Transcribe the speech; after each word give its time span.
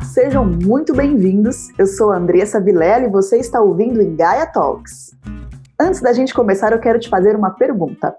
Olá, 0.00 0.04
sejam 0.04 0.46
muito 0.46 0.94
bem-vindos. 0.94 1.68
Eu 1.78 1.86
sou 1.86 2.10
Andressa 2.10 2.58
Vilela 2.58 3.04
e 3.04 3.10
você 3.10 3.36
está 3.36 3.60
ouvindo 3.60 4.00
em 4.00 4.16
Gaia 4.16 4.46
Talks. 4.46 5.14
Antes 5.78 6.00
da 6.00 6.12
gente 6.12 6.32
começar, 6.32 6.72
eu 6.72 6.78
quero 6.78 6.98
te 6.98 7.08
fazer 7.08 7.36
uma 7.36 7.50
pergunta. 7.50 8.16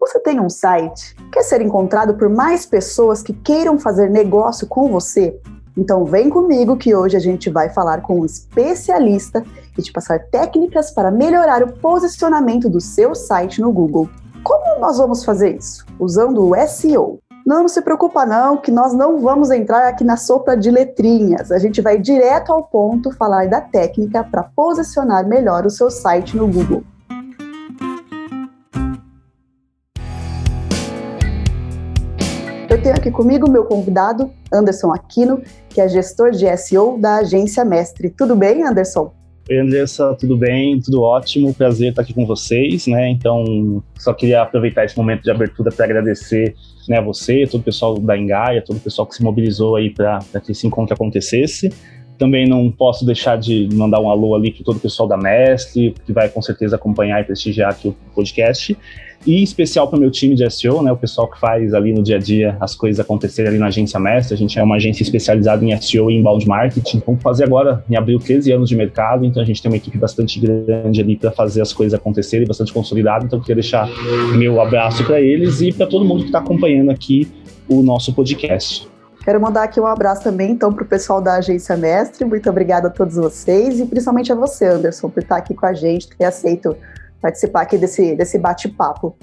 Você 0.00 0.18
tem 0.18 0.40
um 0.40 0.50
site? 0.50 1.14
Quer 1.32 1.42
ser 1.44 1.60
encontrado 1.60 2.14
por 2.14 2.28
mais 2.28 2.66
pessoas 2.66 3.22
que 3.22 3.32
queiram 3.32 3.78
fazer 3.78 4.10
negócio 4.10 4.66
com 4.66 4.88
você? 4.88 5.38
Então 5.76 6.04
vem 6.04 6.28
comigo 6.28 6.76
que 6.76 6.94
hoje 6.94 7.16
a 7.16 7.20
gente 7.20 7.48
vai 7.50 7.70
falar 7.70 8.02
com 8.02 8.20
um 8.20 8.24
especialista 8.24 9.44
e 9.78 9.82
te 9.82 9.92
passar 9.92 10.26
técnicas 10.26 10.90
para 10.90 11.10
melhorar 11.10 11.62
o 11.62 11.72
posicionamento 11.72 12.68
do 12.68 12.80
seu 12.80 13.14
site 13.14 13.60
no 13.60 13.72
Google. 13.72 14.08
Como 14.42 14.80
nós 14.80 14.98
vamos 14.98 15.24
fazer 15.24 15.56
isso? 15.56 15.86
Usando 16.00 16.44
o 16.44 16.66
SEO. 16.66 17.20
Não, 17.44 17.66
se 17.66 17.82
preocupa 17.82 18.24
não, 18.24 18.56
que 18.56 18.70
nós 18.70 18.94
não 18.94 19.18
vamos 19.18 19.50
entrar 19.50 19.88
aqui 19.88 20.04
na 20.04 20.16
sopa 20.16 20.56
de 20.56 20.70
letrinhas. 20.70 21.50
A 21.50 21.58
gente 21.58 21.80
vai 21.80 21.98
direto 21.98 22.52
ao 22.52 22.62
ponto 22.62 23.10
falar 23.16 23.48
da 23.48 23.60
técnica 23.60 24.22
para 24.22 24.44
posicionar 24.44 25.26
melhor 25.26 25.66
o 25.66 25.70
seu 25.70 25.90
site 25.90 26.36
no 26.36 26.46
Google. 26.46 26.84
Eu 32.70 32.80
tenho 32.80 32.94
aqui 32.94 33.10
comigo 33.10 33.50
meu 33.50 33.64
convidado, 33.64 34.30
Anderson 34.52 34.92
Aquino, 34.92 35.42
que 35.68 35.80
é 35.80 35.88
gestor 35.88 36.30
de 36.30 36.56
SEO 36.56 36.96
da 36.96 37.16
agência 37.16 37.64
Mestre. 37.64 38.08
Tudo 38.08 38.36
bem, 38.36 38.62
Anderson? 38.62 39.12
Oi, 39.50 39.58
Andressa, 39.58 40.14
tudo 40.14 40.36
bem? 40.36 40.80
Tudo 40.80 41.02
ótimo, 41.02 41.52
prazer 41.52 41.90
estar 41.90 42.02
aqui 42.02 42.14
com 42.14 42.24
vocês, 42.24 42.86
né? 42.86 43.08
Então, 43.10 43.82
só 43.98 44.14
queria 44.14 44.40
aproveitar 44.40 44.84
esse 44.84 44.96
momento 44.96 45.24
de 45.24 45.32
abertura 45.32 45.72
para 45.72 45.84
agradecer 45.84 46.54
né, 46.88 46.98
a 46.98 47.00
você, 47.00 47.44
todo 47.50 47.60
o 47.60 47.64
pessoal 47.64 47.98
da 47.98 48.16
Engaia, 48.16 48.62
todo 48.62 48.76
o 48.76 48.80
pessoal 48.80 49.04
que 49.04 49.16
se 49.16 49.22
mobilizou 49.22 49.74
aí 49.74 49.90
para 49.90 50.20
que 50.44 50.52
esse 50.52 50.64
encontro 50.64 50.94
acontecesse. 50.94 51.70
Também 52.16 52.48
não 52.48 52.70
posso 52.70 53.04
deixar 53.04 53.36
de 53.36 53.68
mandar 53.72 53.98
um 53.98 54.08
alô 54.08 54.36
ali 54.36 54.52
para 54.52 54.64
todo 54.64 54.76
o 54.76 54.80
pessoal 54.80 55.08
da 55.08 55.16
Mestre, 55.16 55.92
que 56.06 56.12
vai 56.12 56.28
com 56.28 56.40
certeza 56.40 56.76
acompanhar 56.76 57.20
e 57.20 57.24
prestigiar 57.24 57.72
aqui 57.72 57.88
o 57.88 57.96
podcast 58.14 58.78
e 59.26 59.40
em 59.40 59.42
especial 59.42 59.88
para 59.88 59.96
o 59.96 60.00
meu 60.00 60.10
time 60.10 60.34
de 60.34 60.48
SEO, 60.50 60.82
né, 60.82 60.90
o 60.90 60.96
pessoal 60.96 61.28
que 61.28 61.38
faz 61.38 61.72
ali 61.74 61.92
no 61.92 62.02
dia 62.02 62.16
a 62.16 62.18
dia 62.18 62.56
as 62.60 62.74
coisas 62.74 62.98
acontecerem 62.98 63.50
ali 63.50 63.58
na 63.58 63.66
agência 63.66 63.98
Mestre. 63.98 64.34
A 64.34 64.36
gente 64.36 64.58
é 64.58 64.62
uma 64.62 64.76
agência 64.76 65.02
especializada 65.02 65.64
em 65.64 65.80
SEO 65.80 66.10
e 66.10 66.16
inbound 66.16 66.46
marketing. 66.46 67.02
Vamos 67.06 67.22
fazer 67.22 67.44
agora, 67.44 67.84
em 67.88 67.96
abril, 67.96 68.18
13 68.18 68.52
anos 68.52 68.68
de 68.68 68.76
mercado, 68.76 69.24
então 69.24 69.42
a 69.42 69.46
gente 69.46 69.62
tem 69.62 69.70
uma 69.70 69.76
equipe 69.76 69.96
bastante 69.98 70.40
grande 70.40 71.00
ali 71.00 71.16
para 71.16 71.30
fazer 71.30 71.60
as 71.62 71.72
coisas 71.72 71.98
acontecerem, 71.98 72.46
bastante 72.46 72.72
consolidada. 72.72 73.24
Então 73.24 73.38
eu 73.38 73.42
queria 73.42 73.56
deixar 73.56 73.88
meu 74.36 74.60
abraço 74.60 75.04
para 75.04 75.20
eles 75.20 75.60
e 75.60 75.72
para 75.72 75.86
todo 75.86 76.04
mundo 76.04 76.20
que 76.20 76.26
está 76.26 76.38
acompanhando 76.38 76.90
aqui 76.90 77.30
o 77.68 77.82
nosso 77.82 78.12
podcast. 78.12 78.90
Quero 79.24 79.40
mandar 79.40 79.62
aqui 79.62 79.80
um 79.80 79.86
abraço 79.86 80.24
também, 80.24 80.50
então, 80.50 80.72
para 80.72 80.82
o 80.82 80.86
pessoal 80.86 81.20
da 81.20 81.34
Agência 81.34 81.76
Mestre. 81.76 82.24
Muito 82.24 82.50
obrigada 82.50 82.88
a 82.88 82.90
todos 82.90 83.14
vocês 83.14 83.78
e 83.78 83.86
principalmente 83.86 84.32
a 84.32 84.34
você, 84.34 84.66
Anderson, 84.66 85.08
por 85.08 85.22
estar 85.22 85.36
aqui 85.36 85.54
com 85.54 85.64
a 85.64 85.72
gente, 85.72 86.08
ter 86.08 86.24
aceito 86.24 86.76
participar 87.22 87.62
aqui 87.62 87.78
desse, 87.78 88.14
desse 88.16 88.38
bate-papo. 88.38 89.16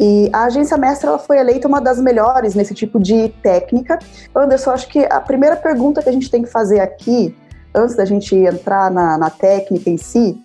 E 0.00 0.28
a 0.32 0.44
agência 0.44 0.76
mestra 0.76 1.10
ela 1.10 1.18
foi 1.18 1.38
eleita 1.38 1.68
uma 1.68 1.80
das 1.80 2.00
melhores 2.00 2.54
nesse 2.54 2.74
tipo 2.74 2.98
de 2.98 3.28
técnica. 3.42 3.98
Anderson, 4.34 4.70
acho 4.70 4.88
que 4.88 5.04
a 5.04 5.20
primeira 5.20 5.54
pergunta 5.54 6.02
que 6.02 6.08
a 6.08 6.12
gente 6.12 6.30
tem 6.30 6.42
que 6.42 6.50
fazer 6.50 6.80
aqui, 6.80 7.36
antes 7.74 7.94
da 7.94 8.04
gente 8.04 8.34
entrar 8.34 8.90
na, 8.90 9.18
na 9.18 9.30
técnica 9.30 9.88
em 9.90 9.98
si, 9.98 10.42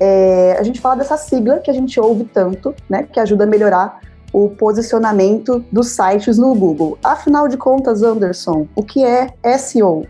é 0.00 0.56
a 0.58 0.62
gente 0.62 0.80
fala 0.80 0.96
dessa 0.96 1.16
sigla 1.16 1.58
que 1.58 1.70
a 1.70 1.74
gente 1.74 1.98
ouve 2.00 2.24
tanto, 2.24 2.74
né, 2.88 3.02
que 3.02 3.20
ajuda 3.20 3.44
a 3.44 3.46
melhorar 3.46 4.00
o 4.32 4.48
posicionamento 4.48 5.64
dos 5.70 5.88
sites 5.88 6.38
no 6.38 6.54
Google. 6.54 6.98
Afinal 7.04 7.46
de 7.46 7.56
contas, 7.56 8.02
Anderson, 8.02 8.66
o 8.74 8.82
que 8.82 9.04
é 9.04 9.28
SEO? 9.58 10.06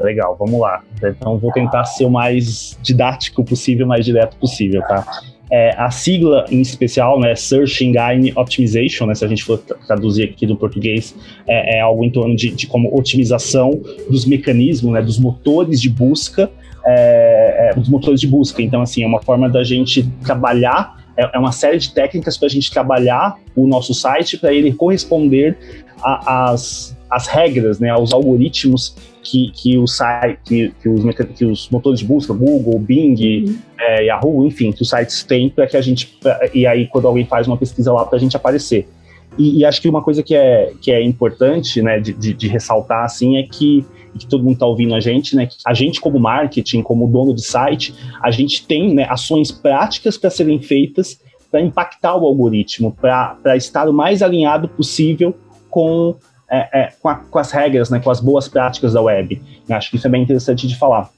Legal, 0.00 0.36
vamos 0.36 0.60
lá. 0.60 0.82
Então 1.02 1.38
vou 1.38 1.52
tentar 1.52 1.84
ser 1.84 2.04
o 2.04 2.10
mais 2.10 2.78
didático 2.82 3.44
possível, 3.44 3.86
mais 3.86 4.04
direto 4.04 4.36
possível, 4.36 4.80
tá? 4.82 5.04
É, 5.50 5.74
a 5.76 5.90
sigla 5.90 6.44
em 6.50 6.60
especial, 6.60 7.18
né, 7.18 7.34
Search 7.34 7.84
Engine 7.84 8.32
Optimization, 8.36 9.06
né, 9.06 9.14
se 9.14 9.24
a 9.24 9.28
gente 9.28 9.42
for 9.42 9.58
traduzir 9.58 10.24
aqui 10.24 10.46
do 10.46 10.56
português, 10.56 11.14
é, 11.46 11.78
é 11.78 11.80
algo 11.80 12.04
em 12.04 12.10
torno 12.10 12.36
de, 12.36 12.50
de, 12.50 12.66
como 12.66 12.94
otimização 12.96 13.80
dos 14.10 14.26
mecanismos, 14.26 14.92
né, 14.92 15.00
dos 15.00 15.18
motores 15.18 15.80
de 15.80 15.88
busca, 15.88 16.50
é, 16.84 17.70
é 17.70 17.74
dos 17.74 17.88
motores 17.88 18.20
de 18.20 18.26
busca. 18.26 18.62
Então, 18.62 18.82
assim, 18.82 19.02
é 19.02 19.06
uma 19.06 19.22
forma 19.22 19.48
da 19.48 19.64
gente 19.64 20.02
trabalhar, 20.22 21.02
é, 21.16 21.30
é 21.34 21.38
uma 21.38 21.52
série 21.52 21.78
de 21.78 21.92
técnicas 21.92 22.36
para 22.36 22.46
a 22.46 22.50
gente 22.50 22.70
trabalhar 22.70 23.36
o 23.56 23.66
nosso 23.66 23.94
site 23.94 24.36
para 24.36 24.52
ele 24.52 24.72
corresponder 24.72 25.56
às 26.02 26.97
as 27.10 27.26
regras, 27.26 27.78
né, 27.78 27.90
aos 27.90 28.12
algoritmos 28.12 28.94
que, 29.22 29.50
que, 29.52 29.78
o 29.78 29.86
site, 29.86 30.38
que, 30.44 30.72
que, 30.80 30.88
os, 30.88 31.04
que 31.36 31.44
os 31.44 31.68
motores 31.70 32.00
de 32.00 32.06
busca, 32.06 32.32
Google, 32.32 32.78
Bing, 32.78 33.44
uhum. 33.44 33.58
é, 33.78 34.04
Yahoo, 34.06 34.46
enfim, 34.46 34.72
que 34.72 34.82
os 34.82 34.90
sites 34.90 35.22
têm 35.22 35.48
para 35.48 35.66
que 35.66 35.76
a 35.76 35.80
gente. 35.80 36.18
E 36.54 36.66
aí, 36.66 36.86
quando 36.86 37.08
alguém 37.08 37.24
faz 37.24 37.46
uma 37.46 37.56
pesquisa 37.56 37.92
lá, 37.92 38.04
para 38.04 38.16
a 38.16 38.20
gente 38.20 38.36
aparecer. 38.36 38.88
E, 39.36 39.60
e, 39.60 39.64
acho 39.64 39.80
que 39.80 39.88
uma 39.88 40.02
coisa 40.02 40.22
que 40.22 40.34
é, 40.34 40.72
que 40.80 40.90
é 40.90 41.02
importante 41.02 41.80
né, 41.80 42.00
de, 42.00 42.12
de, 42.12 42.34
de 42.34 42.48
ressaltar 42.48 43.04
assim, 43.04 43.36
é 43.36 43.44
que, 43.44 43.84
que 44.18 44.26
todo 44.26 44.42
mundo 44.42 44.54
está 44.54 44.66
ouvindo 44.66 44.94
a 44.94 45.00
gente, 45.00 45.36
né? 45.36 45.48
A 45.64 45.74
gente, 45.74 46.00
como 46.00 46.18
marketing, 46.18 46.82
como 46.82 47.06
dono 47.06 47.34
de 47.34 47.42
site, 47.42 47.94
a 48.20 48.30
gente 48.30 48.66
tem 48.66 48.94
né, 48.94 49.06
ações 49.08 49.52
práticas 49.52 50.18
para 50.18 50.30
serem 50.30 50.60
feitas 50.60 51.20
para 51.50 51.60
impactar 51.60 52.16
o 52.16 52.26
algoritmo, 52.26 52.92
para 52.92 53.56
estar 53.56 53.88
o 53.88 53.92
mais 53.92 54.22
alinhado 54.22 54.68
possível 54.68 55.34
com 55.70 56.16
é, 56.50 56.80
é, 56.80 56.92
com, 57.00 57.08
a, 57.08 57.16
com, 57.16 57.38
as 57.38 57.50
regras, 57.52 57.90
né, 57.90 58.00
com 58.00 58.10
as 58.10 58.20
boas 58.20 58.48
práticas 58.48 58.94
da 58.94 59.02
web. 59.02 59.40
Acho 59.70 59.90
que 59.90 59.96
isso 59.96 60.06
é 60.06 60.10
bem 60.10 60.22
interessante 60.22 60.66
de 60.66 60.76
falar. 60.76 61.10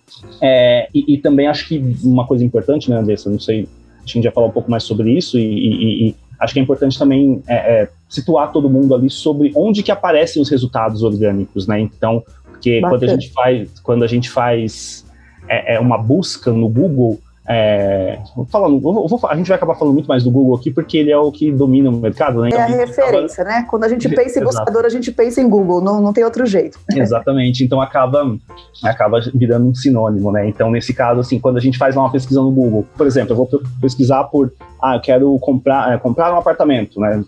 É, 0.42 0.88
e, 0.94 1.14
e, 1.14 1.18
também 1.18 1.46
acho 1.46 1.68
que 1.68 1.78
uma 2.02 2.26
coisa 2.26 2.44
importante, 2.44 2.90
né, 2.90 2.96
Andressa, 2.96 3.30
não 3.30 3.38
sei, 3.38 3.68
a 4.02 4.06
gente 4.06 4.24
já 4.24 4.32
falou 4.32 4.48
um 4.48 4.52
pouco 4.52 4.70
mais 4.70 4.82
sobre 4.82 5.12
isso 5.12 5.38
e, 5.38 5.44
e, 5.44 6.08
e 6.08 6.16
acho 6.40 6.52
que 6.52 6.58
é 6.58 6.62
importante 6.62 6.98
também 6.98 7.42
é, 7.46 7.54
é, 7.54 7.88
situar 8.08 8.50
todo 8.50 8.68
mundo 8.68 8.94
ali 8.94 9.08
sobre 9.08 9.52
onde 9.54 9.82
que 9.82 9.92
aparecem 9.92 10.42
os 10.42 10.48
resultados 10.48 11.02
orgânicos, 11.02 11.66
né? 11.66 11.78
Então, 11.80 12.24
porque 12.44 12.80
quando 12.80 13.04
a 13.04 13.08
gente 13.08 13.30
faz, 13.30 13.80
quando 13.80 14.02
a 14.02 14.06
gente 14.06 14.30
faz 14.30 15.06
é, 15.48 15.78
uma 15.78 15.98
busca 15.98 16.50
no 16.50 16.68
Google, 16.68 17.20
é, 17.52 18.16
falando, 18.48 18.78
vou, 18.78 19.08
vou, 19.08 19.20
a 19.28 19.34
gente 19.34 19.48
vai 19.48 19.56
acabar 19.56 19.74
falando 19.74 19.94
muito 19.94 20.06
mais 20.06 20.22
do 20.22 20.30
Google 20.30 20.54
aqui, 20.54 20.70
porque 20.70 20.96
ele 20.96 21.10
é 21.10 21.18
o 21.18 21.32
que 21.32 21.50
domina 21.50 21.90
o 21.90 21.96
mercado, 21.96 22.42
né? 22.42 22.50
É 22.52 22.60
a 22.60 22.66
referência, 22.66 23.42
acaba... 23.42 23.58
né? 23.58 23.66
Quando 23.68 23.82
a 23.82 23.88
gente 23.88 24.08
pensa 24.08 24.38
em 24.38 24.44
buscador, 24.44 24.84
a 24.84 24.88
gente 24.88 25.10
pensa 25.10 25.40
em 25.40 25.48
Google, 25.48 25.80
não, 25.80 26.00
não 26.00 26.12
tem 26.12 26.22
outro 26.22 26.46
jeito. 26.46 26.78
Exatamente, 26.94 27.64
então 27.64 27.80
acaba, 27.80 28.38
acaba 28.84 29.18
virando 29.34 29.66
um 29.66 29.74
sinônimo, 29.74 30.30
né? 30.30 30.48
Então, 30.48 30.70
nesse 30.70 30.94
caso, 30.94 31.18
assim, 31.18 31.40
quando 31.40 31.56
a 31.56 31.60
gente 31.60 31.76
faz 31.76 31.96
uma 31.96 32.08
pesquisa 32.08 32.40
no 32.40 32.52
Google, 32.52 32.86
por 32.96 33.04
exemplo, 33.04 33.32
eu 33.32 33.36
vou 33.36 33.48
pesquisar 33.80 34.22
por, 34.24 34.52
ah, 34.80 34.94
eu 34.94 35.00
quero 35.00 35.36
comprar, 35.40 35.92
é, 35.92 35.98
comprar 35.98 36.32
um 36.32 36.36
apartamento, 36.36 37.00
né? 37.00 37.24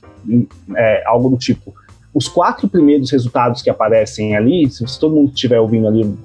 É, 0.77 1.03
algo 1.05 1.31
do 1.31 1.37
tipo. 1.37 1.75
Os 2.15 2.29
quatro 2.29 2.69
primeiros 2.69 3.11
resultados 3.11 3.61
que 3.61 3.69
aparecem 3.69 4.37
ali, 4.37 4.71
se 4.71 5.01
todo 5.01 5.17
mundo 5.17 5.33
estiver 5.35 5.59
ouvindo 5.59 5.89
ali 5.89 6.17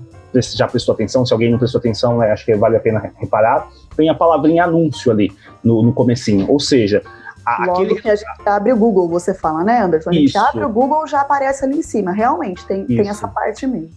já 0.55 0.67
prestou 0.67 0.93
atenção, 0.93 1.25
se 1.25 1.33
alguém 1.33 1.49
não 1.49 1.57
prestou 1.57 1.79
atenção, 1.79 2.17
né, 2.17 2.31
acho 2.31 2.45
que 2.45 2.53
vale 2.55 2.75
a 2.75 2.79
pena 2.79 3.11
reparar, 3.17 3.67
tem 3.97 4.09
a 4.09 4.13
palavrinha 4.13 4.63
anúncio 4.63 5.11
ali 5.11 5.31
no, 5.63 5.81
no 5.81 5.91
comecinho, 5.91 6.49
ou 6.49 6.59
seja... 6.59 7.01
A, 7.45 7.65
Logo 7.65 7.83
aquele... 7.83 8.01
que 8.01 8.09
a 8.09 8.15
gente 8.15 8.27
abre 8.45 8.73
o 8.73 8.77
Google, 8.77 9.07
você 9.07 9.33
fala, 9.33 9.63
né, 9.63 9.81
Anderson? 9.81 10.09
A 10.09 10.13
gente 10.13 10.25
Isso. 10.25 10.37
abre 10.37 10.65
o 10.65 10.69
Google, 10.69 11.07
já 11.07 11.21
aparece 11.21 11.63
ali 11.63 11.77
em 11.77 11.81
cima, 11.81 12.11
realmente, 12.11 12.65
tem, 12.65 12.85
tem 12.85 13.07
essa 13.07 13.25
parte 13.25 13.65
mesmo. 13.65 13.89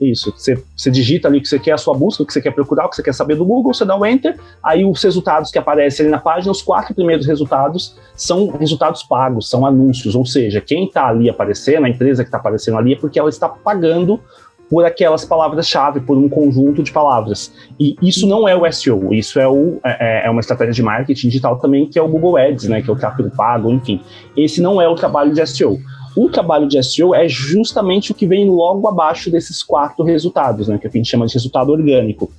Isso, 0.00 0.32
você, 0.36 0.62
você 0.76 0.90
digita 0.90 1.26
ali 1.26 1.38
o 1.38 1.42
que 1.42 1.48
você 1.48 1.58
quer, 1.58 1.72
a 1.72 1.78
sua 1.78 1.92
busca, 1.92 2.22
o 2.22 2.26
que 2.26 2.32
você 2.32 2.40
quer 2.40 2.52
procurar, 2.52 2.86
o 2.86 2.88
que 2.88 2.94
você 2.94 3.02
quer 3.02 3.14
saber 3.14 3.34
do 3.34 3.44
Google, 3.44 3.74
você 3.74 3.84
dá 3.84 3.96
o 3.96 4.00
um 4.00 4.06
Enter, 4.06 4.38
aí 4.62 4.84
os 4.84 5.02
resultados 5.02 5.50
que 5.50 5.58
aparecem 5.58 6.04
ali 6.04 6.10
na 6.12 6.20
página, 6.20 6.52
os 6.52 6.62
quatro 6.62 6.94
primeiros 6.94 7.26
resultados 7.26 7.96
são 8.14 8.48
resultados 8.48 9.02
pagos, 9.02 9.50
são 9.50 9.66
anúncios, 9.66 10.14
ou 10.14 10.24
seja, 10.24 10.60
quem 10.60 10.86
está 10.86 11.08
ali 11.08 11.28
aparecendo, 11.28 11.84
a 11.84 11.88
empresa 11.88 12.22
que 12.22 12.28
está 12.28 12.38
aparecendo 12.38 12.78
ali 12.78 12.92
é 12.92 12.96
porque 12.96 13.18
ela 13.18 13.28
está 13.28 13.48
pagando 13.48 14.20
por 14.70 14.84
aquelas 14.84 15.24
palavras-chave, 15.24 16.00
por 16.00 16.16
um 16.16 16.28
conjunto 16.28 16.82
de 16.82 16.92
palavras. 16.92 17.52
E 17.80 17.96
isso 18.02 18.26
não 18.26 18.46
é 18.46 18.54
o 18.54 18.70
SEO, 18.70 19.14
isso 19.14 19.40
é, 19.40 19.48
o, 19.48 19.80
é, 19.82 20.24
é, 20.24 20.26
é, 20.26 20.30
uma 20.30 20.40
estratégia 20.40 20.74
de 20.74 20.82
marketing 20.82 21.28
digital 21.28 21.58
também, 21.58 21.86
que 21.86 21.98
é 21.98 22.02
o 22.02 22.08
Google 22.08 22.36
Ads, 22.36 22.68
né, 22.68 22.82
que 22.82 22.90
é 22.90 22.92
o 22.92 22.96
tráfego 22.96 23.30
pago, 23.30 23.70
enfim. 23.70 24.00
Esse 24.36 24.60
não 24.60 24.80
é 24.80 24.88
o 24.88 24.94
trabalho 24.94 25.32
de 25.32 25.44
SEO. 25.46 25.78
O 26.16 26.28
trabalho 26.28 26.68
de 26.68 26.82
SEO 26.82 27.14
é 27.14 27.28
justamente 27.28 28.12
o 28.12 28.14
que 28.14 28.26
vem 28.26 28.48
logo 28.48 28.86
abaixo 28.88 29.30
desses 29.30 29.62
quatro 29.62 30.04
resultados, 30.04 30.68
né, 30.68 30.76
que 30.78 30.86
a 30.86 30.90
gente 30.90 31.08
chama 31.08 31.26
de 31.26 31.34
resultado 31.34 31.70
orgânico. 31.70 32.30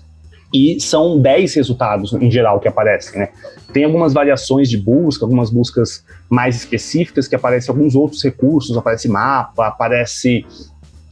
E 0.53 0.79
são 0.79 1.19
10 1.19 1.53
resultados 1.55 2.11
em 2.13 2.31
geral 2.31 2.59
que 2.59 2.67
aparecem, 2.67 3.19
né? 3.19 3.29
Tem 3.71 3.83
algumas 3.83 4.13
variações 4.13 4.67
de 4.67 4.79
busca, 4.79 5.23
algumas 5.23 5.51
buscas 5.51 6.03
mais 6.27 6.55
específicas 6.55 7.27
que 7.27 7.35
aparecem 7.35 7.71
alguns 7.71 7.93
outros 7.93 8.23
recursos, 8.23 8.75
aparece 8.75 9.07
mapa, 9.07 9.67
aparece 9.67 10.43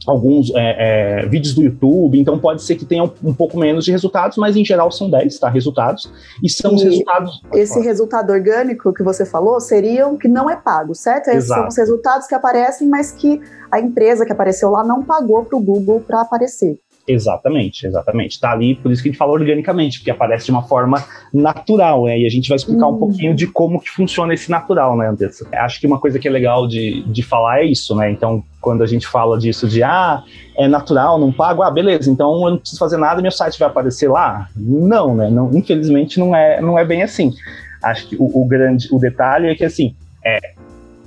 alguns 0.08 0.50
é, 0.54 1.22
é, 1.22 1.26
vídeos 1.26 1.54
do 1.54 1.62
YouTube, 1.62 2.18
então 2.18 2.38
pode 2.38 2.62
ser 2.62 2.76
que 2.76 2.84
tenha 2.84 3.04
um, 3.04 3.10
um, 3.22 3.34
pouco 3.34 3.58
menos 3.58 3.84
de 3.84 3.90
resultados, 3.90 4.38
mas 4.38 4.56
em 4.56 4.64
geral 4.64 4.90
são 4.90 5.10
10, 5.10 5.38
tá? 5.38 5.48
Resultados. 5.48 6.10
E 6.42 6.48
são 6.48 6.72
e 6.72 6.74
os 6.76 6.82
resultados. 6.82 7.42
Esse 7.52 7.80
resultado 7.80 8.32
orgânico 8.32 8.92
que 8.92 9.02
você 9.02 9.26
falou 9.26 9.60
seriam 9.60 10.16
que 10.16 10.26
não 10.26 10.48
é 10.48 10.56
pago, 10.56 10.94
certo? 10.94 11.28
Esses 11.28 11.48
são 11.48 11.68
os 11.68 11.76
resultados 11.76 12.26
que 12.26 12.34
aparecem, 12.34 12.88
mas 12.88 13.12
que 13.12 13.40
a 13.70 13.78
empresa 13.80 14.24
que 14.24 14.32
apareceu 14.32 14.70
lá 14.70 14.82
não 14.82 15.02
pagou 15.02 15.44
para 15.44 15.58
o 15.58 15.60
Google 15.60 16.00
para 16.00 16.22
aparecer. 16.22 16.78
Exatamente, 17.08 17.86
exatamente. 17.86 18.32
Está 18.32 18.52
ali, 18.52 18.74
por 18.74 18.92
isso 18.92 19.02
que 19.02 19.08
a 19.08 19.12
gente 19.12 19.18
fala 19.18 19.32
organicamente, 19.32 19.98
porque 19.98 20.10
aparece 20.10 20.44
de 20.44 20.50
uma 20.50 20.62
forma 20.62 21.02
natural, 21.32 22.04
né? 22.04 22.18
E 22.18 22.26
a 22.26 22.28
gente 22.28 22.50
vai 22.50 22.56
explicar 22.56 22.86
uhum. 22.86 22.96
um 22.96 22.98
pouquinho 22.98 23.34
de 23.34 23.46
como 23.46 23.80
que 23.80 23.88
funciona 23.88 24.34
esse 24.34 24.50
natural, 24.50 24.94
né, 24.94 25.08
Andressa? 25.08 25.48
Acho 25.54 25.80
que 25.80 25.86
uma 25.86 25.98
coisa 25.98 26.18
que 26.18 26.28
é 26.28 26.30
legal 26.30 26.68
de, 26.68 27.02
de 27.04 27.22
falar 27.22 27.60
é 27.60 27.64
isso, 27.64 27.96
né? 27.96 28.10
Então, 28.10 28.44
quando 28.60 28.82
a 28.82 28.86
gente 28.86 29.06
fala 29.06 29.38
disso 29.38 29.66
de, 29.66 29.82
ah, 29.82 30.22
é 30.58 30.68
natural, 30.68 31.18
não 31.18 31.32
pago, 31.32 31.62
ah, 31.62 31.70
beleza, 31.70 32.10
então 32.10 32.44
eu 32.44 32.50
não 32.50 32.58
preciso 32.58 32.78
fazer 32.78 32.98
nada, 32.98 33.22
meu 33.22 33.30
site 33.30 33.58
vai 33.58 33.68
aparecer 33.68 34.10
lá? 34.10 34.46
Não, 34.54 35.16
né? 35.16 35.30
Não, 35.30 35.50
infelizmente 35.56 36.20
não 36.20 36.36
é, 36.36 36.60
não 36.60 36.78
é 36.78 36.84
bem 36.84 37.02
assim. 37.02 37.32
Acho 37.82 38.06
que 38.06 38.16
o, 38.16 38.42
o 38.42 38.46
grande, 38.46 38.86
o 38.92 38.98
detalhe 38.98 39.48
é 39.48 39.54
que, 39.54 39.64
assim, 39.64 39.94
é, 40.22 40.38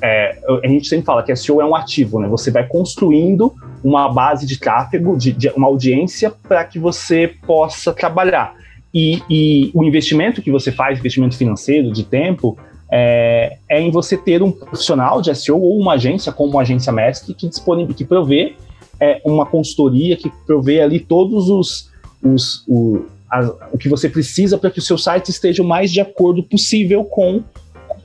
é, 0.01 0.37
a 0.63 0.67
gente 0.67 0.87
sempre 0.87 1.05
fala 1.05 1.21
que 1.21 1.35
SEO 1.35 1.61
é 1.61 1.65
um 1.65 1.75
ativo, 1.75 2.19
né? 2.19 2.27
Você 2.27 2.49
vai 2.49 2.65
construindo 2.65 3.53
uma 3.83 4.11
base 4.11 4.45
de 4.45 4.59
tráfego, 4.59 5.17
de, 5.17 5.31
de 5.31 5.49
uma 5.49 5.67
audiência, 5.67 6.29
para 6.29 6.63
que 6.63 6.79
você 6.79 7.33
possa 7.45 7.91
trabalhar. 7.93 8.53
E, 8.93 9.21
e, 9.29 9.71
o 9.73 9.83
investimento 9.83 10.41
que 10.41 10.51
você 10.51 10.71
faz, 10.71 10.99
investimento 10.99 11.37
financeiro, 11.37 11.91
de 11.91 12.03
tempo, 12.03 12.57
é, 12.91 13.57
é, 13.69 13.81
em 13.81 13.89
você 13.89 14.17
ter 14.17 14.43
um 14.43 14.51
profissional 14.51 15.21
de 15.21 15.33
SEO 15.33 15.61
ou 15.61 15.79
uma 15.79 15.93
agência, 15.93 16.31
como 16.31 16.59
a 16.59 16.61
agência 16.61 16.91
Mestre, 16.91 17.33
que, 17.33 17.47
disponibil, 17.47 17.95
que 17.95 18.03
provê 18.03 18.55
é, 18.99 19.21
uma 19.25 19.45
consultoria, 19.45 20.17
que 20.17 20.29
provê 20.45 20.81
ali 20.81 20.99
todos 20.99 21.49
os, 21.49 21.89
os 22.21 22.65
o, 22.67 23.05
a, 23.29 23.39
o 23.71 23.77
que 23.77 23.87
você 23.87 24.09
precisa 24.09 24.57
para 24.57 24.69
que 24.69 24.79
o 24.79 24.81
seu 24.81 24.97
site 24.97 25.29
esteja 25.29 25.63
o 25.63 25.65
mais 25.65 25.91
de 25.91 26.01
acordo 26.01 26.43
possível 26.43 27.05
com 27.05 27.41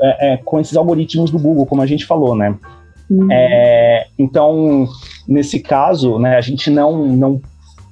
é, 0.00 0.34
é, 0.34 0.36
com 0.38 0.60
esses 0.60 0.76
algoritmos 0.76 1.30
do 1.30 1.38
Google, 1.38 1.64
como 1.64 1.80
a 1.80 1.86
gente 1.86 2.04
falou, 2.04 2.36
né? 2.36 2.54
Uhum. 3.10 3.28
É, 3.30 4.06
então, 4.18 4.86
nesse 5.26 5.60
caso, 5.60 6.18
né, 6.18 6.36
a 6.36 6.40
gente 6.40 6.70
não, 6.70 7.06
não 7.06 7.40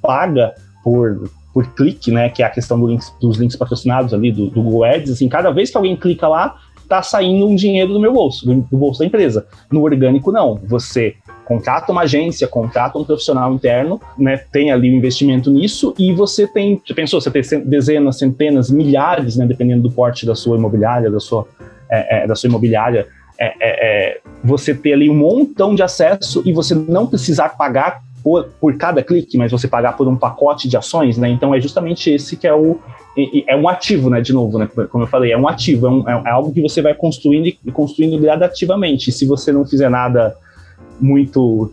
paga 0.01 0.53
por, 0.83 1.29
por 1.53 1.67
clique, 1.73 2.11
né, 2.11 2.29
que 2.29 2.43
é 2.43 2.45
a 2.45 2.49
questão 2.49 2.79
do 2.79 2.87
links, 2.87 3.13
dos 3.19 3.37
links 3.37 3.55
patrocinados 3.55 4.13
ali 4.13 4.31
do, 4.31 4.49
do, 4.49 4.61
Google 4.61 4.83
Ads. 4.83 5.11
Assim, 5.11 5.29
cada 5.29 5.51
vez 5.51 5.71
que 5.71 5.77
alguém 5.77 5.95
clica 5.95 6.27
lá, 6.27 6.57
tá 6.87 7.01
saindo 7.01 7.47
um 7.47 7.55
dinheiro 7.55 7.93
do 7.93 7.99
meu 7.99 8.13
bolso, 8.13 8.45
do, 8.45 8.61
do 8.61 8.77
bolso 8.77 8.99
da 8.99 9.05
empresa. 9.05 9.47
No 9.71 9.81
orgânico, 9.83 10.31
não. 10.31 10.59
Você 10.67 11.15
contrata 11.45 11.91
uma 11.91 12.01
agência, 12.01 12.47
contrata 12.47 12.97
um 12.97 13.03
profissional 13.03 13.53
interno, 13.53 14.01
né, 14.17 14.37
tem 14.51 14.71
ali 14.71 14.89
o 14.89 14.93
um 14.93 14.97
investimento 14.97 15.51
nisso 15.51 15.93
e 15.97 16.11
você 16.11 16.47
tem, 16.47 16.81
você 16.85 16.93
pensou, 16.93 17.21
você 17.21 17.29
tem 17.29 17.63
dezenas, 17.63 18.17
centenas, 18.17 18.71
milhares, 18.71 19.37
né, 19.37 19.45
dependendo 19.45 19.83
do 19.83 19.91
porte 19.91 20.25
da 20.25 20.33
sua 20.33 20.57
imobiliária, 20.57 21.09
da 21.09 21.19
sua 21.19 21.47
é, 21.89 22.23
é, 22.23 22.27
da 22.27 22.35
sua 22.35 22.47
imobiliária, 22.47 23.07
é, 23.37 23.45
é, 23.45 23.55
é, 23.59 24.21
você 24.43 24.73
ter 24.73 24.93
ali 24.93 25.09
um 25.09 25.15
montão 25.15 25.75
de 25.75 25.83
acesso 25.83 26.41
e 26.45 26.53
você 26.53 26.73
não 26.73 27.07
precisar 27.07 27.49
pagar 27.49 28.01
por, 28.23 28.45
por 28.59 28.75
cada 28.77 29.03
clique, 29.03 29.37
mas 29.37 29.51
você 29.51 29.67
pagar 29.67 29.95
por 29.95 30.07
um 30.07 30.15
pacote 30.15 30.67
de 30.67 30.75
ações, 30.75 31.17
né? 31.17 31.29
Então 31.29 31.53
é 31.53 31.61
justamente 31.61 32.09
esse 32.09 32.35
que 32.35 32.47
é 32.47 32.53
o 32.53 32.79
é 33.47 33.55
um 33.55 33.69
ativo, 33.69 34.09
né? 34.09 34.19
De 34.19 34.33
novo, 34.33 34.57
né? 34.57 34.67
Como 34.89 35.03
eu 35.03 35.07
falei, 35.07 35.31
é 35.31 35.37
um 35.37 35.47
ativo, 35.47 35.87
é, 35.87 35.89
um, 35.89 36.27
é 36.27 36.31
algo 36.31 36.51
que 36.51 36.61
você 36.61 36.81
vai 36.81 36.93
construindo 36.93 37.47
e 37.47 37.71
construindo 37.71 38.19
gradativamente. 38.19 39.09
E 39.09 39.13
se 39.13 39.25
você 39.25 39.51
não 39.51 39.65
fizer 39.65 39.89
nada 39.89 40.35
muito 40.99 41.71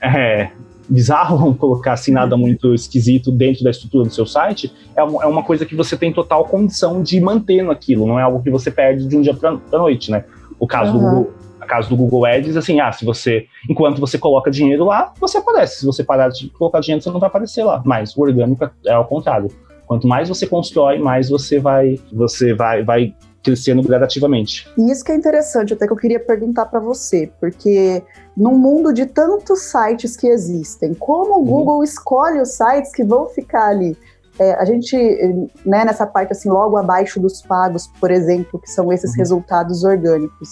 é, 0.00 0.50
bizarro, 0.88 1.36
vamos 1.38 1.58
colocar 1.58 1.92
assim, 1.92 2.12
nada 2.12 2.34
uhum. 2.34 2.40
muito 2.40 2.74
esquisito 2.74 3.30
dentro 3.30 3.62
da 3.62 3.70
estrutura 3.70 4.04
do 4.08 4.14
seu 4.14 4.24
site, 4.24 4.72
é 4.96 5.02
uma, 5.02 5.24
é 5.24 5.26
uma 5.26 5.42
coisa 5.42 5.66
que 5.66 5.74
você 5.74 5.96
tem 5.96 6.12
total 6.12 6.44
condição 6.44 7.02
de 7.02 7.20
manter 7.20 7.62
naquilo, 7.62 8.06
não 8.06 8.18
é 8.18 8.22
algo 8.22 8.42
que 8.42 8.50
você 8.50 8.70
perde 8.70 9.06
de 9.06 9.16
um 9.16 9.20
dia 9.20 9.34
para 9.34 9.58
noite, 9.72 10.10
né? 10.10 10.24
O 10.58 10.66
caso 10.66 10.92
uhum. 10.92 10.98
do 10.98 11.04
Google, 11.04 11.34
a 11.60 11.66
caso 11.66 11.88
do 11.88 11.96
Google 11.96 12.26
Ads, 12.26 12.56
assim, 12.56 12.80
ah, 12.80 12.92
se 12.92 13.04
você, 13.04 13.46
enquanto 13.68 14.00
você 14.00 14.18
coloca 14.18 14.50
dinheiro 14.50 14.84
lá, 14.84 15.12
você 15.20 15.38
aparece. 15.38 15.80
Se 15.80 15.86
você 15.86 16.04
parar 16.04 16.28
de 16.28 16.48
colocar 16.50 16.80
dinheiro, 16.80 17.02
você 17.02 17.10
não 17.10 17.20
vai 17.20 17.28
aparecer 17.28 17.64
lá. 17.64 17.82
Mas 17.84 18.16
o 18.16 18.22
orgânico 18.22 18.70
é 18.86 18.92
ao 18.92 19.06
contrário. 19.06 19.48
Quanto 19.86 20.06
mais 20.06 20.28
você 20.28 20.46
constrói, 20.46 20.98
mais 20.98 21.30
você 21.30 21.58
vai, 21.58 21.98
você 22.12 22.52
vai, 22.54 22.84
vai 22.84 23.14
crescendo 23.42 23.82
gradativamente. 23.82 24.68
E 24.76 24.90
isso 24.90 25.02
que 25.02 25.12
é 25.12 25.14
interessante, 25.14 25.72
até 25.72 25.86
que 25.86 25.92
eu 25.92 25.96
queria 25.96 26.20
perguntar 26.20 26.66
para 26.66 26.80
você, 26.80 27.30
porque 27.40 28.02
num 28.36 28.58
mundo 28.58 28.92
de 28.92 29.06
tantos 29.06 29.62
sites 29.62 30.16
que 30.16 30.26
existem, 30.26 30.92
como 30.92 31.34
o 31.34 31.38
uhum. 31.38 31.44
Google 31.44 31.84
escolhe 31.84 32.40
os 32.40 32.50
sites 32.50 32.92
que 32.92 33.02
vão 33.02 33.26
ficar 33.26 33.68
ali? 33.68 33.96
É, 34.38 34.54
a 34.54 34.64
gente, 34.64 34.96
né, 35.66 35.84
nessa 35.84 36.06
parte 36.06 36.32
assim, 36.32 36.48
logo 36.48 36.76
abaixo 36.76 37.18
dos 37.20 37.42
pagos, 37.42 37.88
por 38.00 38.10
exemplo, 38.10 38.58
que 38.58 38.70
são 38.70 38.92
esses 38.92 39.10
uhum. 39.10 39.16
resultados 39.16 39.84
orgânicos. 39.84 40.50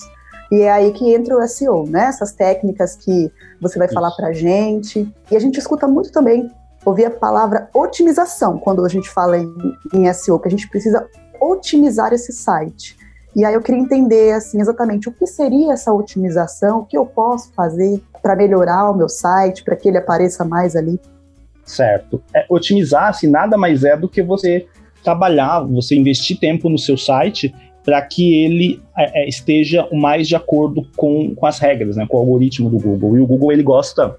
E 0.51 0.63
é 0.63 0.71
aí 0.71 0.93
que 0.93 1.13
entra 1.13 1.37
o 1.37 1.49
SEO, 1.49 1.85
né? 1.87 2.07
Essas 2.07 2.33
técnicas 2.33 2.97
que 2.97 3.31
você 3.61 3.79
vai 3.79 3.87
Isso. 3.87 3.95
falar 3.95 4.11
pra 4.13 4.33
gente. 4.33 5.13
E 5.31 5.37
a 5.37 5.41
gente 5.41 5.59
escuta 5.59 5.89
muito 5.89 6.13
também 6.13 6.51
ouvir 6.85 7.07
a 7.07 7.11
palavra 7.11 7.69
otimização 7.75 8.59
quando 8.59 8.85
a 8.85 8.89
gente 8.89 9.11
fala 9.11 9.39
em, 9.39 9.53
em 9.93 10.13
SEO, 10.13 10.39
que 10.39 10.47
a 10.47 10.51
gente 10.51 10.69
precisa 10.69 11.07
otimizar 11.41 12.13
esse 12.13 12.33
site. 12.33 12.97
E 13.35 13.45
aí 13.45 13.53
eu 13.53 13.61
queria 13.61 13.81
entender 13.81 14.33
assim 14.33 14.61
exatamente 14.61 15.09
o 15.09 15.13
que 15.13 15.27
seria 15.27 15.73
essa 15.73 15.93
otimização, 15.93 16.79
o 16.81 16.87
que 16.87 16.97
eu 16.97 17.05
posso 17.05 17.53
fazer 17.53 18.03
para 18.23 18.35
melhorar 18.35 18.91
o 18.91 18.97
meu 18.97 19.09
site, 19.09 19.63
para 19.63 19.77
que 19.77 19.89
ele 19.89 19.99
apareça 19.99 20.45
mais 20.45 20.75
ali. 20.75 20.99
Certo. 21.67 22.23
É, 22.33 22.47
otimizar 22.49 23.09
assim, 23.09 23.29
nada 23.29 23.59
mais 23.59 23.85
é 23.85 23.97
do 23.97 24.09
que 24.09 24.23
você 24.23 24.67
trabalhar, 25.03 25.61
você 25.61 25.97
investir 25.97 26.39
tempo 26.39 26.69
no 26.69 26.79
seu 26.79 26.97
site 26.97 27.53
para 27.85 28.01
que 28.03 28.45
ele 28.45 28.81
é, 28.97 29.23
é, 29.23 29.29
esteja 29.29 29.87
o 29.91 29.97
mais 29.97 30.27
de 30.27 30.35
acordo 30.35 30.87
com, 30.97 31.35
com 31.35 31.47
as 31.47 31.59
regras, 31.59 31.97
né, 31.97 32.07
com 32.09 32.17
o 32.17 32.21
algoritmo 32.21 32.71
do 32.71 32.79
Google. 32.79 33.17
E 33.17 33.21
o 33.21 33.27
Google 33.27 33.53
ele 33.53 33.63
gosta 33.63 34.17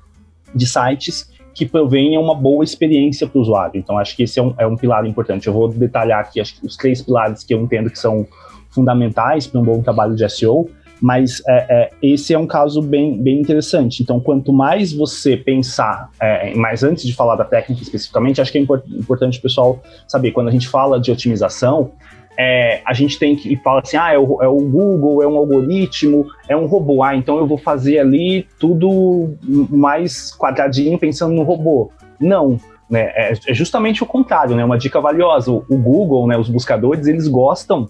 de 0.54 0.66
sites 0.66 1.30
que 1.54 1.66
provenha 1.66 2.20
uma 2.20 2.36
boa 2.36 2.64
experiência 2.64 3.28
para 3.28 3.40
o 3.40 3.42
usuário. 3.42 3.80
Então, 3.80 3.98
acho 3.98 4.16
que 4.16 4.24
esse 4.24 4.40
é 4.40 4.44
um, 4.44 4.54
é 4.58 4.68
um 4.68 4.76
pilar 4.76 5.06
importante. 5.06 5.48
Eu 5.48 5.54
vou 5.54 5.68
detalhar 5.68 6.20
aqui 6.20 6.40
acho, 6.40 6.56
os 6.64 6.78
três 6.78 7.02
pilares 7.02 7.44
que 7.44 7.54
eu 7.54 7.62
entendo 7.62 7.90
que 7.90 7.98
são 7.98 8.28
fundamentais 8.70 9.48
para 9.48 9.60
um 9.60 9.64
bom 9.64 9.82
trabalho 9.82 10.16
de 10.16 10.30
SEO, 10.30 10.70
mas 11.02 11.42
é, 11.48 11.66
é, 11.70 11.90
esse 12.02 12.34
é 12.34 12.40
um 12.40 12.48
caso 12.48 12.82
bem, 12.82 13.22
bem 13.22 13.40
interessante. 13.40 14.02
Então, 14.02 14.20
quanto 14.20 14.52
mais 14.52 14.92
você 14.92 15.38
pensar, 15.38 16.10
é, 16.20 16.54
mas 16.56 16.84
antes 16.84 17.06
de 17.06 17.14
falar 17.14 17.36
da 17.36 17.46
técnica 17.46 17.82
especificamente, 17.82 18.42
acho 18.42 18.52
que 18.52 18.58
é 18.58 18.62
import, 18.62 18.84
importante 18.88 19.40
o 19.40 19.42
pessoal 19.42 19.82
saber, 20.08 20.32
quando 20.32 20.48
a 20.48 20.52
gente 20.52 20.68
fala 20.68 21.00
de 21.00 21.12
otimização, 21.12 21.92
é, 22.40 22.82
a 22.86 22.94
gente 22.94 23.18
tem 23.18 23.36
que 23.36 23.56
falar 23.58 23.82
assim, 23.82 23.98
ah, 23.98 24.14
é 24.14 24.18
o, 24.18 24.42
é 24.42 24.48
o, 24.48 24.60
Google, 24.60 25.24
é 25.24 25.28
um 25.28 25.38
algoritmo, 25.38 26.28
é 26.48 26.56
um 26.56 26.68
robô, 26.68 27.02
ah, 27.02 27.16
então 27.16 27.38
eu 27.40 27.48
vou 27.48 27.58
fazer 27.58 27.98
ali 27.98 28.48
tudo 28.60 29.36
mais 29.42 30.32
quadradinho 30.38 31.00
pensando 31.00 31.34
no 31.34 31.42
robô. 31.42 31.92
Não, 32.20 32.60
né, 32.88 33.12
é, 33.16 33.34
é 33.48 33.54
justamente 33.54 34.04
o 34.04 34.06
contrário, 34.06 34.56
né, 34.56 34.64
uma 34.64 34.78
dica 34.78 35.02
valiosa. 35.02 35.52
O, 35.52 35.66
o 35.68 35.78
Google, 35.78 36.28
né, 36.28 36.38
os 36.38 36.50
buscadores, 36.50 37.08
eles 37.08 37.28
gostam 37.28 37.90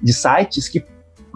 de 0.00 0.12
sites 0.12 0.68
que 0.68 0.82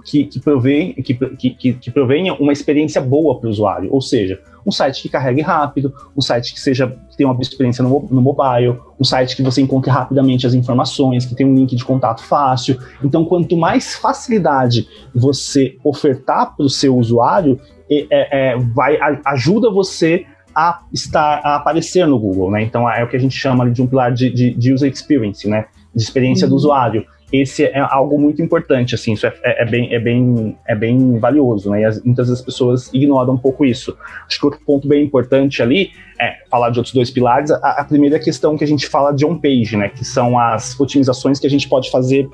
que, 0.04 0.25
que, 0.25 0.38
provém, 0.38 0.92
que, 0.94 1.14
que, 1.14 1.73
que 1.73 1.90
provenha 1.90 2.34
uma 2.34 2.52
experiência 2.52 3.00
boa 3.00 3.38
para 3.38 3.49
o 3.49 3.50
usuário, 3.50 3.88
ou 3.92 4.00
seja, 4.00 4.40
um 4.66 4.70
site 4.70 5.02
que 5.02 5.08
carregue 5.08 5.40
rápido, 5.40 5.92
um 6.16 6.20
site 6.20 6.52
que 6.52 6.61
seja 6.61 6.87
que 7.11 7.16
tenha 7.16 7.30
uma 7.30 7.40
experiência 7.40 7.82
no, 7.82 8.06
no 8.11 8.20
mobile, 8.20 8.78
um 8.99 9.04
site 9.04 9.37
que 9.37 9.42
você 9.42 9.61
encontre 9.61 9.90
rapidamente 9.90 10.46
as 10.46 10.54
informações, 10.54 11.25
que 11.25 11.34
tenha 11.34 11.49
um 11.49 11.54
link 11.54 11.75
de 11.75 11.84
contato 11.84 12.23
fácil. 12.23 12.78
Então, 13.02 13.25
quanto 13.25 13.56
mais 13.56 13.94
facilidade 13.94 14.88
você 15.14 15.76
ofertar 15.82 16.54
para 16.56 16.64
o 16.64 16.70
seu 16.70 16.96
usuário, 16.96 17.58
é, 17.90 18.06
é, 18.11 18.58
vai 18.75 18.99
ajuda 19.25 19.70
você 19.70 20.26
a 20.54 20.80
estar 20.92 21.40
a 21.44 21.56
aparecer 21.56 22.06
no 22.06 22.18
Google, 22.18 22.50
né? 22.50 22.62
Então 22.62 22.88
é 22.88 23.02
o 23.02 23.08
que 23.08 23.16
a 23.16 23.20
gente 23.20 23.37
chama 23.37 23.68
de 23.70 23.82
um 23.82 23.87
pilar 23.87 24.12
de, 24.12 24.30
de, 24.30 24.54
de 24.54 24.73
user 24.73 24.90
experience, 24.90 25.49
né? 25.49 25.66
De 25.94 26.02
experiência 26.02 26.44
uhum. 26.46 26.50
do 26.50 26.56
usuário 26.56 27.04
esse 27.40 27.64
é 27.64 27.80
algo 27.80 28.18
muito 28.18 28.40
importante, 28.40 28.94
assim, 28.94 29.14
isso 29.14 29.26
é, 29.26 29.34
é, 29.42 29.62
é, 29.62 29.66
bem, 29.66 29.92
é, 29.92 29.98
bem, 29.98 30.58
é 30.66 30.74
bem 30.74 31.18
valioso, 31.18 31.70
né? 31.70 31.80
E 31.80 31.84
as, 31.84 32.02
muitas 32.02 32.28
das 32.28 32.40
pessoas 32.40 32.92
ignoram 32.92 33.34
um 33.34 33.38
pouco 33.38 33.64
isso. 33.64 33.96
Acho 34.26 34.38
que 34.38 34.46
outro 34.46 34.60
ponto 34.64 34.86
bem 34.86 35.04
importante 35.04 35.60
ali 35.60 35.90
é 36.20 36.36
falar 36.48 36.70
de 36.70 36.78
outros 36.78 36.94
dois 36.94 37.10
pilares. 37.10 37.50
A, 37.50 37.80
a 37.80 37.84
primeira 37.84 38.18
questão 38.18 38.56
que 38.56 38.62
a 38.62 38.66
gente 38.66 38.86
fala 38.86 39.12
de 39.12 39.26
on-page, 39.26 39.76
né? 39.76 39.88
Que 39.88 40.04
são 40.04 40.38
as 40.38 40.78
otimizações 40.78 41.40
que 41.40 41.46
a 41.46 41.50
gente 41.50 41.68
pode 41.68 41.90
fazer 41.90 42.28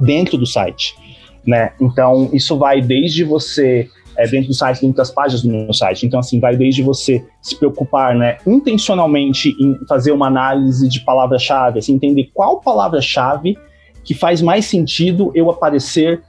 dentro 0.00 0.38
do 0.38 0.46
site, 0.46 0.94
né? 1.46 1.72
Então, 1.80 2.30
isso 2.32 2.58
vai 2.58 2.80
desde 2.80 3.24
você 3.24 3.88
é, 4.16 4.26
dentro 4.26 4.48
do 4.48 4.54
site, 4.54 4.80
dentro 4.80 4.96
das 4.96 5.10
páginas 5.10 5.42
do 5.42 5.50
meu 5.50 5.72
site. 5.72 6.06
Então, 6.06 6.20
assim, 6.20 6.40
vai 6.40 6.56
desde 6.56 6.82
você 6.82 7.24
se 7.40 7.56
preocupar, 7.56 8.14
né, 8.14 8.38
intencionalmente 8.46 9.54
em 9.60 9.78
fazer 9.86 10.12
uma 10.12 10.26
análise 10.26 10.88
de 10.88 11.00
palavra-chave, 11.00 11.78
assim, 11.78 11.94
entender 11.94 12.30
qual 12.32 12.60
palavra-chave 12.60 13.56
que 14.04 14.14
faz 14.14 14.42
mais 14.42 14.66
sentido 14.66 15.30
eu 15.34 15.50
aparecer 15.50 16.22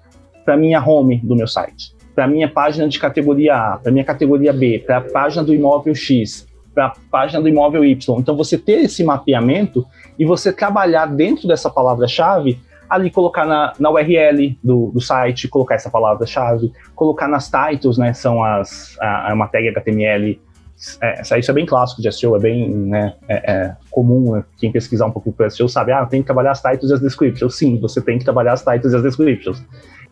para 0.46 0.58
minha 0.58 0.84
home 0.84 1.18
do 1.24 1.36
meu 1.36 1.48
site, 1.48 1.96
para 2.14 2.28
minha 2.28 2.48
página 2.48 2.88
de 2.88 3.00
categoria 3.00 3.56
A, 3.56 3.78
para 3.78 3.92
minha 3.92 4.04
categoria 4.04 4.54
B, 4.54 4.80
para 4.86 4.98
a 4.98 5.02
página 5.02 5.44
do 5.44 5.54
imóvel 5.54 5.96
X, 5.96 6.48
para 6.74 6.88
a 6.88 6.94
página 7.10 7.42
do 7.42 7.48
imóvel 7.48 7.84
Y. 7.86 8.20
Então 8.20 8.36
você 8.36 8.58
ter 8.58 8.84
esse 8.84 9.04
mapeamento 9.04 9.86
e 10.18 10.26
você 10.26 10.52
trabalhar 10.52 11.06
dentro 11.08 11.48
dessa 11.48 11.70
palavra-chave, 11.70 12.60
ali 12.90 13.10
colocar 13.10 13.46
na, 13.46 13.74
na 13.80 13.90
URL 13.90 14.58
do, 14.64 14.92
do 14.94 15.02
site, 15.02 15.48
colocar 15.48 15.76
essa 15.76 15.90
palavra-chave, 15.90 16.72
colocar 16.96 17.28
nas 17.28 17.50
titles, 17.50 17.98
né, 17.98 18.14
são 18.14 18.44
as 18.44 18.96
a, 19.00 19.34
uma 19.34 19.48
tag 19.48 19.70
HTML 19.70 20.40
é, 21.02 21.40
isso 21.40 21.52
é 21.52 21.54
bem 21.54 21.66
clássico 21.66 22.02
de 22.02 22.12
SEO, 22.12 22.36
é 22.36 22.40
bem 22.40 22.70
né, 22.70 23.14
é, 23.28 23.52
é 23.52 23.76
comum 23.90 24.34
né, 24.34 24.44
quem 24.58 24.72
pesquisar 24.72 25.06
um 25.06 25.12
pouquinho 25.12 25.36
para 25.36 25.50
SEO 25.50 25.70
sabe, 25.70 25.92
ah, 25.92 26.06
tem 26.06 26.22
que 26.22 26.26
trabalhar 26.26 26.52
as 26.52 26.62
titles 26.62 26.92
e 26.92 26.94
as 26.94 27.00
descriptions. 27.00 27.58
Sim, 27.58 27.80
você 27.80 28.02
tem 28.02 28.18
que 28.18 28.26
trabalhar 28.26 28.54
as 28.54 28.64
titles 28.64 28.94
e 28.94 28.96
as 28.96 29.04
descriptions. 29.04 29.64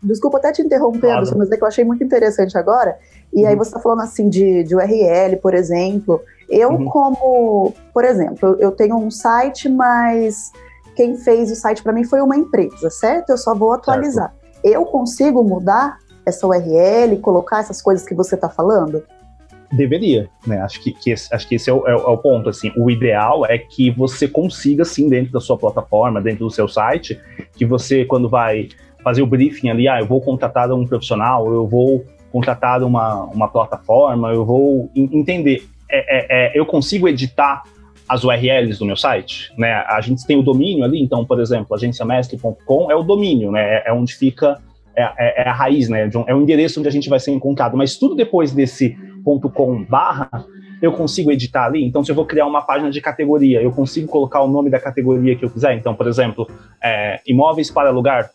Desculpa 0.04 0.38
até 0.38 0.52
te 0.52 0.62
interromper, 0.62 1.12
claro. 1.12 1.38
mas 1.38 1.52
é 1.52 1.58
que 1.58 1.64
eu 1.64 1.68
achei 1.68 1.84
muito 1.84 2.04
interessante 2.04 2.58
agora. 2.58 2.98
E 3.32 3.46
aí 3.46 3.54
uhum. 3.54 3.60
você 3.60 3.70
está 3.70 3.80
falando 3.80 4.02
assim 4.02 4.30
de, 4.30 4.64
de 4.64 4.76
URL, 4.76 5.38
por 5.38 5.54
exemplo. 5.54 6.22
Eu, 6.50 6.72
uhum. 6.72 6.86
como, 6.86 7.74
por 7.94 8.04
exemplo, 8.04 8.58
eu 8.60 8.72
tenho 8.72 8.98
um 8.98 9.12
site, 9.12 9.70
mas 9.70 10.52
quem 10.96 11.16
fez 11.16 11.52
o 11.52 11.56
site 11.56 11.84
para 11.84 11.94
mim 11.94 12.04
foi 12.04 12.20
uma 12.20 12.36
empresa, 12.36 12.90
certo? 12.90 13.30
Eu 13.30 13.38
só 13.38 13.54
vou 13.54 13.74
atualizar. 13.74 14.34
Certo. 14.54 14.66
Eu 14.66 14.86
consigo 14.86 15.44
mudar 15.44 16.00
essa 16.26 16.48
URL, 16.48 17.18
colocar 17.18 17.60
essas 17.60 17.82
coisas 17.82 18.06
que 18.06 18.16
você 18.16 18.36
está 18.36 18.50
falando? 18.50 19.04
Deveria, 19.72 20.30
né? 20.46 20.60
Acho 20.60 20.82
que, 20.82 20.92
que 20.92 21.12
esse, 21.12 21.34
acho 21.34 21.48
que 21.48 21.56
esse 21.56 21.70
é 21.70 21.74
o, 21.74 21.88
é, 21.88 21.96
o, 21.96 22.18
ponto. 22.18 22.50
Assim, 22.50 22.72
o 22.76 22.92
ideal 22.92 23.46
é 23.46 23.58
que 23.58 23.90
você 23.90 24.28
consiga, 24.28 24.84
sim, 24.84 25.08
dentro 25.08 25.32
da 25.32 25.40
sua 25.40 25.58
plataforma, 25.58 26.22
dentro 26.22 26.46
do 26.46 26.52
seu 26.52 26.68
site, 26.68 27.20
que 27.56 27.66
você, 27.66 28.04
quando 28.04 28.28
vai 28.28 28.68
fazer 29.04 29.22
o 29.22 29.26
briefing 29.26 29.70
ali, 29.70 29.88
ah, 29.88 30.00
eu 30.00 30.06
vou 30.06 30.22
contratar 30.22 30.72
um 30.72 30.86
profissional, 30.86 31.52
eu 31.52 31.68
vou 31.68 32.06
contratar 32.32 32.84
uma, 32.84 33.24
uma 33.26 33.48
plataforma, 33.48 34.32
eu 34.32 34.46
vou 34.46 34.90
entender. 34.96 35.66
É, 35.90 36.00
é, 36.00 36.26
é, 36.30 36.60
eu 36.60 36.66
consigo 36.66 37.08
editar 37.08 37.64
as 38.08 38.24
URLs 38.24 38.78
do 38.78 38.86
meu 38.86 38.98
site, 38.98 39.54
né? 39.58 39.74
A 39.88 40.02
gente 40.02 40.26
tem 40.26 40.38
o 40.38 40.42
domínio 40.42 40.84
ali, 40.84 41.02
então, 41.02 41.26
por 41.26 41.40
exemplo, 41.40 41.74
agenciamestre.com 41.76 42.92
é 42.92 42.96
o 42.96 43.04
domínio, 43.04 43.52
né? 43.52 43.78
É, 43.78 43.84
é 43.88 43.94
onde 43.94 44.14
fica 44.14 44.60
é, 44.96 45.04
é, 45.04 45.44
é, 45.44 45.50
a 45.50 45.54
raiz, 45.54 45.88
né? 45.88 46.10
É 46.28 46.36
o 46.36 46.42
endereço 46.42 46.80
onde 46.80 46.90
a 46.90 46.92
gente 46.92 47.10
vai 47.10 47.20
ser 47.20 47.32
encontrado. 47.32 47.78
Mas 47.78 47.98
tudo 47.98 48.16
depois 48.16 48.52
desse 48.52 48.98
barra, 49.88 50.30
eu 50.82 50.92
consigo 50.92 51.32
editar 51.32 51.66
ali. 51.66 51.84
Então, 51.86 52.04
se 52.04 52.12
eu 52.12 52.16
vou 52.16 52.26
criar 52.26 52.46
uma 52.48 52.62
página 52.62 52.90
de 52.90 53.00
categoria, 53.00 53.62
eu 53.62 53.72
consigo 53.72 54.08
colocar 54.08 54.42
o 54.42 54.48
nome 54.48 54.70
da 54.70 54.80
categoria 54.80 55.36
que 55.36 55.46
eu 55.46 55.50
quiser. 55.50 55.76
Então, 55.76 55.94
por 55.94 56.08
exemplo, 56.08 56.50
é, 56.84 57.20
imóveis 57.28 57.70
para 57.70 57.90
alugar, 57.90 58.32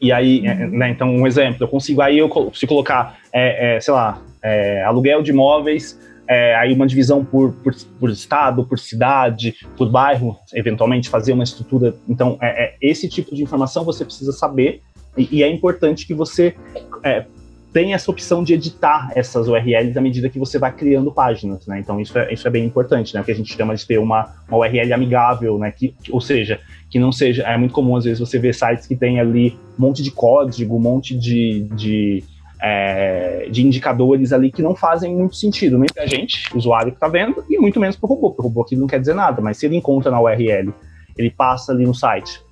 e 0.00 0.10
aí, 0.10 0.46
é, 0.46 0.54
uhum. 0.54 0.70
né, 0.70 0.90
então, 0.90 1.08
um 1.14 1.26
exemplo, 1.26 1.62
eu 1.62 1.68
consigo 1.68 2.00
aí, 2.00 2.18
eu, 2.18 2.30
se 2.54 2.66
colocar, 2.66 3.18
é, 3.32 3.76
é, 3.76 3.80
sei 3.80 3.92
lá, 3.92 4.20
é, 4.42 4.82
aluguel 4.82 5.22
de 5.22 5.30
imóveis, 5.30 5.98
é, 6.26 6.54
aí 6.54 6.72
uma 6.72 6.86
divisão 6.86 7.24
por, 7.24 7.52
por, 7.52 7.74
por, 7.98 8.08
estado, 8.08 8.64
por 8.64 8.78
cidade, 8.78 9.56
por 9.76 9.90
bairro, 9.90 10.38
eventualmente 10.54 11.08
fazer 11.08 11.32
uma 11.32 11.44
estrutura. 11.44 11.94
Então, 12.08 12.38
é, 12.40 12.74
esse 12.80 13.08
tipo 13.08 13.34
de 13.34 13.42
informação 13.42 13.84
você 13.84 14.04
precisa 14.04 14.32
saber 14.32 14.80
e, 15.16 15.38
e 15.38 15.42
é 15.42 15.48
importante 15.48 16.06
que 16.06 16.14
você 16.14 16.54
tem 17.72 17.94
essa 17.94 18.10
opção 18.10 18.42
de 18.42 18.54
editar 18.54 19.10
essas 19.14 19.46
URLs 19.46 19.96
à 19.96 20.00
medida 20.00 20.28
que 20.28 20.38
você 20.38 20.58
vai 20.58 20.72
criando 20.72 21.12
páginas, 21.12 21.66
né? 21.66 21.78
Então 21.78 22.00
isso 22.00 22.18
é, 22.18 22.32
isso 22.32 22.46
é 22.46 22.50
bem 22.50 22.64
importante, 22.64 23.14
né? 23.14 23.20
O 23.20 23.24
que 23.24 23.30
a 23.30 23.34
gente 23.34 23.54
chama 23.54 23.74
de 23.74 23.86
ter 23.86 23.98
uma, 23.98 24.34
uma 24.48 24.58
URL 24.58 24.92
amigável, 24.92 25.58
né? 25.58 25.70
Que, 25.70 25.94
ou 26.10 26.20
seja, 26.20 26.60
que 26.90 26.98
não 26.98 27.12
seja. 27.12 27.44
É 27.44 27.56
muito 27.56 27.72
comum 27.72 27.96
às 27.96 28.04
vezes 28.04 28.18
você 28.18 28.38
ver 28.38 28.54
sites 28.54 28.86
que 28.86 28.96
tem 28.96 29.20
ali 29.20 29.56
um 29.78 29.82
monte 29.82 30.02
de 30.02 30.10
código, 30.10 30.76
um 30.76 30.80
monte 30.80 31.16
de, 31.16 31.68
de, 31.74 32.24
é, 32.60 33.48
de 33.50 33.64
indicadores 33.64 34.32
ali 34.32 34.50
que 34.50 34.62
não 34.62 34.74
fazem 34.74 35.14
muito 35.14 35.36
sentido, 35.36 35.78
nem 35.78 35.88
para 35.92 36.02
a 36.02 36.06
gente, 36.06 36.44
usuário 36.54 36.90
que 36.90 36.96
está 36.96 37.08
vendo, 37.08 37.44
e 37.48 37.56
muito 37.58 37.78
menos 37.78 37.96
para 37.96 38.06
o 38.06 38.08
robô, 38.08 38.30
porque 38.30 38.42
o 38.42 38.44
robô 38.44 38.62
aqui 38.62 38.74
não 38.74 38.88
quer 38.88 38.98
dizer 38.98 39.14
nada, 39.14 39.40
mas 39.40 39.56
se 39.56 39.66
ele 39.66 39.76
encontra 39.76 40.10
na 40.10 40.20
URL, 40.20 40.74
ele 41.16 41.30
passa 41.30 41.72
ali 41.72 41.84
no 41.84 41.94
site, 41.94 42.42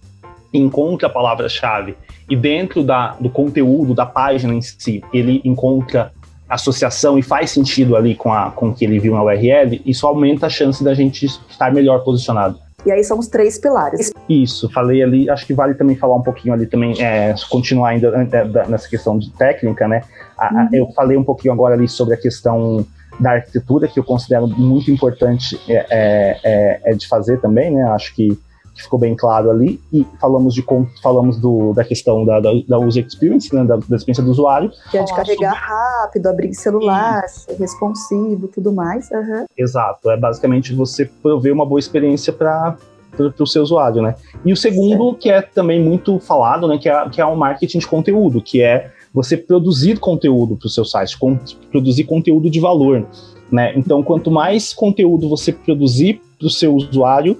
encontra 0.52 1.08
a 1.08 1.10
palavra-chave 1.10 1.96
e 2.28 2.36
dentro 2.36 2.82
da, 2.82 3.16
do 3.20 3.30
conteúdo 3.30 3.94
da 3.94 4.06
página 4.06 4.54
em 4.54 4.60
si, 4.60 5.02
ele 5.12 5.40
encontra 5.44 6.12
associação 6.48 7.18
e 7.18 7.22
faz 7.22 7.50
sentido 7.50 7.94
ali 7.94 8.14
com, 8.14 8.32
a, 8.32 8.50
com 8.50 8.70
o 8.70 8.74
que 8.74 8.84
ele 8.84 8.98
viu 8.98 9.14
na 9.14 9.22
URL, 9.22 9.82
isso 9.84 10.06
aumenta 10.06 10.46
a 10.46 10.50
chance 10.50 10.82
da 10.82 10.94
gente 10.94 11.26
estar 11.26 11.72
melhor 11.72 12.02
posicionado. 12.02 12.58
E 12.86 12.92
aí 12.92 13.02
são 13.02 13.18
os 13.18 13.26
três 13.26 13.58
pilares. 13.58 14.12
Isso, 14.28 14.70
falei 14.70 15.02
ali, 15.02 15.28
acho 15.28 15.46
que 15.46 15.52
vale 15.52 15.74
também 15.74 15.96
falar 15.96 16.16
um 16.16 16.22
pouquinho 16.22 16.54
ali 16.54 16.66
também, 16.66 16.94
é, 17.02 17.34
continuar 17.50 17.90
ainda 17.90 18.08
é, 18.08 18.68
nessa 18.68 18.88
questão 18.88 19.18
de 19.18 19.30
técnica, 19.32 19.86
né? 19.88 20.02
A, 20.38 20.54
uhum. 20.54 20.68
Eu 20.72 20.88
falei 20.92 21.16
um 21.16 21.24
pouquinho 21.24 21.52
agora 21.52 21.74
ali 21.74 21.88
sobre 21.88 22.14
a 22.14 22.16
questão 22.16 22.86
da 23.18 23.32
arquitetura, 23.32 23.88
que 23.88 23.98
eu 23.98 24.04
considero 24.04 24.46
muito 24.46 24.90
importante 24.90 25.60
é, 25.68 25.86
é, 25.90 26.40
é, 26.44 26.80
é 26.84 26.94
de 26.94 27.06
fazer 27.08 27.40
também, 27.40 27.74
né? 27.74 27.82
Acho 27.90 28.14
que 28.14 28.38
que 28.78 28.84
ficou 28.84 28.98
bem 28.98 29.16
claro 29.16 29.50
ali, 29.50 29.80
e 29.92 30.06
falamos, 30.20 30.54
de, 30.54 30.64
falamos 31.02 31.38
do, 31.38 31.72
da 31.74 31.84
questão 31.84 32.24
da, 32.24 32.38
da, 32.38 32.50
da 32.66 32.78
user 32.78 33.04
experience, 33.04 33.52
né, 33.52 33.64
da, 33.64 33.76
da 33.76 33.96
experiência 33.96 34.22
do 34.22 34.30
usuário. 34.30 34.70
Que 34.90 34.98
é 34.98 35.02
de 35.02 35.14
carregar 35.14 35.52
sobre... 35.52 35.66
rápido, 35.66 36.26
abrir 36.28 36.54
celular, 36.54 37.24
e... 37.24 37.28
ser 37.28 37.56
responsivo, 37.56 38.46
tudo 38.48 38.72
mais. 38.72 39.10
Uhum. 39.10 39.46
Exato, 39.56 40.10
é 40.10 40.16
basicamente 40.16 40.72
você 40.72 41.04
prover 41.04 41.52
uma 41.52 41.66
boa 41.66 41.80
experiência 41.80 42.32
para 42.32 42.76
para 43.16 43.42
o 43.42 43.46
seu 43.46 43.64
usuário, 43.64 44.00
né? 44.00 44.14
E 44.44 44.52
o 44.52 44.56
segundo, 44.56 45.06
certo. 45.06 45.18
que 45.18 45.28
é 45.28 45.42
também 45.42 45.82
muito 45.82 46.20
falado, 46.20 46.68
né, 46.68 46.78
que 46.78 46.88
é, 46.88 47.08
que 47.08 47.20
é 47.20 47.24
o 47.24 47.34
marketing 47.34 47.78
de 47.78 47.86
conteúdo, 47.88 48.40
que 48.40 48.62
é 48.62 48.92
você 49.12 49.36
produzir 49.36 49.98
conteúdo 49.98 50.56
para 50.56 50.68
o 50.68 50.70
seu 50.70 50.84
site, 50.84 51.18
com, 51.18 51.36
produzir 51.72 52.04
conteúdo 52.04 52.48
de 52.48 52.60
valor, 52.60 53.04
né? 53.50 53.72
Então, 53.76 54.04
quanto 54.04 54.30
mais 54.30 54.72
conteúdo 54.72 55.28
você 55.28 55.52
produzir 55.52 56.20
para 56.38 56.46
o 56.46 56.50
seu 56.50 56.74
usuário, 56.74 57.36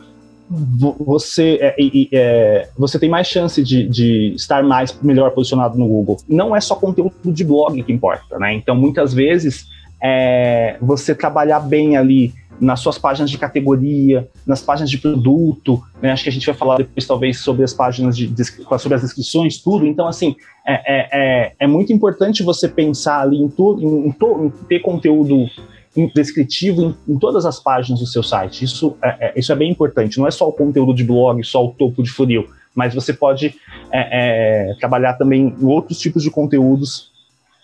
você, 0.51 1.59
é, 1.61 1.77
é, 2.13 2.69
você 2.77 2.99
tem 2.99 3.09
mais 3.09 3.27
chance 3.27 3.63
de, 3.63 3.87
de, 3.87 4.33
estar 4.35 4.63
mais 4.63 4.99
melhor 5.03 5.33
posicionado 5.33 5.77
no 5.77 5.87
Google. 5.87 6.17
Não 6.27 6.57
é 6.57 6.61
só 6.61 6.75
conteúdo 6.75 7.15
de 7.25 7.45
blog 7.45 7.83
que 7.83 7.93
importa, 7.93 8.39
né? 8.39 8.55
Então, 8.55 8.75
muitas 8.75 9.13
vezes, 9.13 9.67
é, 10.03 10.77
você 10.81 11.15
trabalhar 11.15 11.61
bem 11.61 11.97
ali 11.97 12.33
nas 12.61 12.81
suas 12.81 12.99
páginas 12.99 13.31
de 13.31 13.39
categoria, 13.39 14.29
nas 14.47 14.61
páginas 14.61 14.91
de 14.91 14.99
produto, 14.99 15.81
né? 16.03 16.11
acho 16.11 16.25
que 16.25 16.29
a 16.29 16.33
gente 16.33 16.47
vai 16.47 16.55
falar 16.55 16.79
depois 16.79 17.07
talvez 17.07 17.39
sobre 17.39 17.63
as 17.63 17.73
páginas 17.73 18.17
de, 18.17 18.33
sobre 18.79 18.95
as 18.95 19.03
descrições, 19.03 19.59
tudo. 19.59 19.87
Então, 19.87 20.09
assim, 20.09 20.35
é, 20.67 20.73
é, 20.73 21.09
é, 21.13 21.53
é 21.61 21.67
muito 21.67 21.93
importante 21.93 22.43
você 22.43 22.69
pensar 22.69 23.21
ali 23.21 23.37
em, 23.37 23.49
tu, 23.49 23.79
em, 23.81 24.09
em 24.09 24.51
ter 24.69 24.81
conteúdo 24.81 25.47
descritivo 26.07 26.83
em, 26.83 27.15
em, 27.15 27.19
todas 27.19 27.45
as 27.45 27.59
páginas 27.59 28.01
do 28.01 28.07
seu 28.07 28.23
site. 28.23 28.65
Isso 28.65 28.97
é, 29.03 29.29
é, 29.29 29.33
isso 29.37 29.53
é 29.53 29.57
bem 29.57 29.71
importante. 29.71 30.19
Não 30.19 30.27
é 30.27 30.31
só 30.31 30.49
o 30.49 30.53
conteúdo 30.53 30.95
de 30.95 31.05
blog, 31.05 31.43
só 31.45 31.65
o 31.65 31.71
topo 31.71 32.03
de 32.03 32.11
funil, 32.11 32.49
mas 32.75 32.95
você 32.95 33.13
pode 33.13 33.55
é, 33.93 34.71
é 34.71 34.75
trabalhar 34.79 35.15
também 35.15 35.55
em 35.59 35.65
outros 35.67 35.99
tipos 35.99 36.23
de 36.23 36.31
conteúdos. 36.31 37.11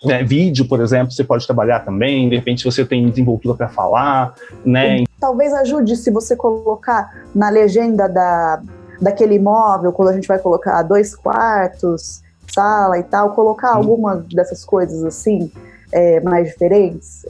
Né? 0.03 0.23
Vídeo, 0.23 0.67
por 0.67 0.81
exemplo, 0.81 1.11
você 1.11 1.23
pode 1.23 1.45
trabalhar 1.45 1.79
também. 1.79 2.29
De 2.29 2.35
repente, 2.35 2.63
você 2.63 2.85
tem 2.85 3.09
desenvoltura 3.09 3.55
para 3.55 3.69
falar, 3.69 4.35
né? 4.63 5.03
Talvez 5.19 5.53
ajude 5.53 5.95
se 5.95 6.11
você 6.11 6.35
colocar 6.35 7.23
na 7.33 7.49
legenda 7.49 8.07
da, 8.07 8.61
daquele 9.01 9.35
imóvel, 9.35 9.91
quando 9.91 10.09
a 10.09 10.13
gente 10.13 10.27
vai 10.27 10.37
colocar 10.37 10.81
dois 10.83 11.15
quartos, 11.15 12.21
sala 12.53 12.97
e 12.99 13.03
tal, 13.03 13.31
colocar 13.31 13.75
algumas 13.75 14.25
dessas 14.27 14.63
coisas 14.63 15.03
assim, 15.03 15.51
é, 15.91 16.19
mais 16.21 16.47
diferentes. 16.47 17.25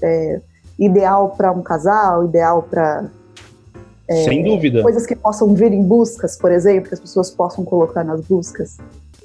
Ideal 0.77 1.33
para 1.37 1.51
um 1.51 1.61
casal, 1.61 2.25
ideal 2.25 2.63
para. 2.63 3.09
É, 4.07 4.23
Sem 4.23 4.43
dúvida. 4.43 4.81
Coisas 4.81 5.05
que 5.05 5.15
possam 5.15 5.53
vir 5.53 5.71
em 5.73 5.83
buscas, 5.83 6.37
por 6.37 6.51
exemplo, 6.51 6.89
que 6.89 6.93
as 6.93 6.99
pessoas 6.99 7.31
possam 7.31 7.63
colocar 7.63 8.03
nas 8.03 8.21
buscas. 8.21 8.77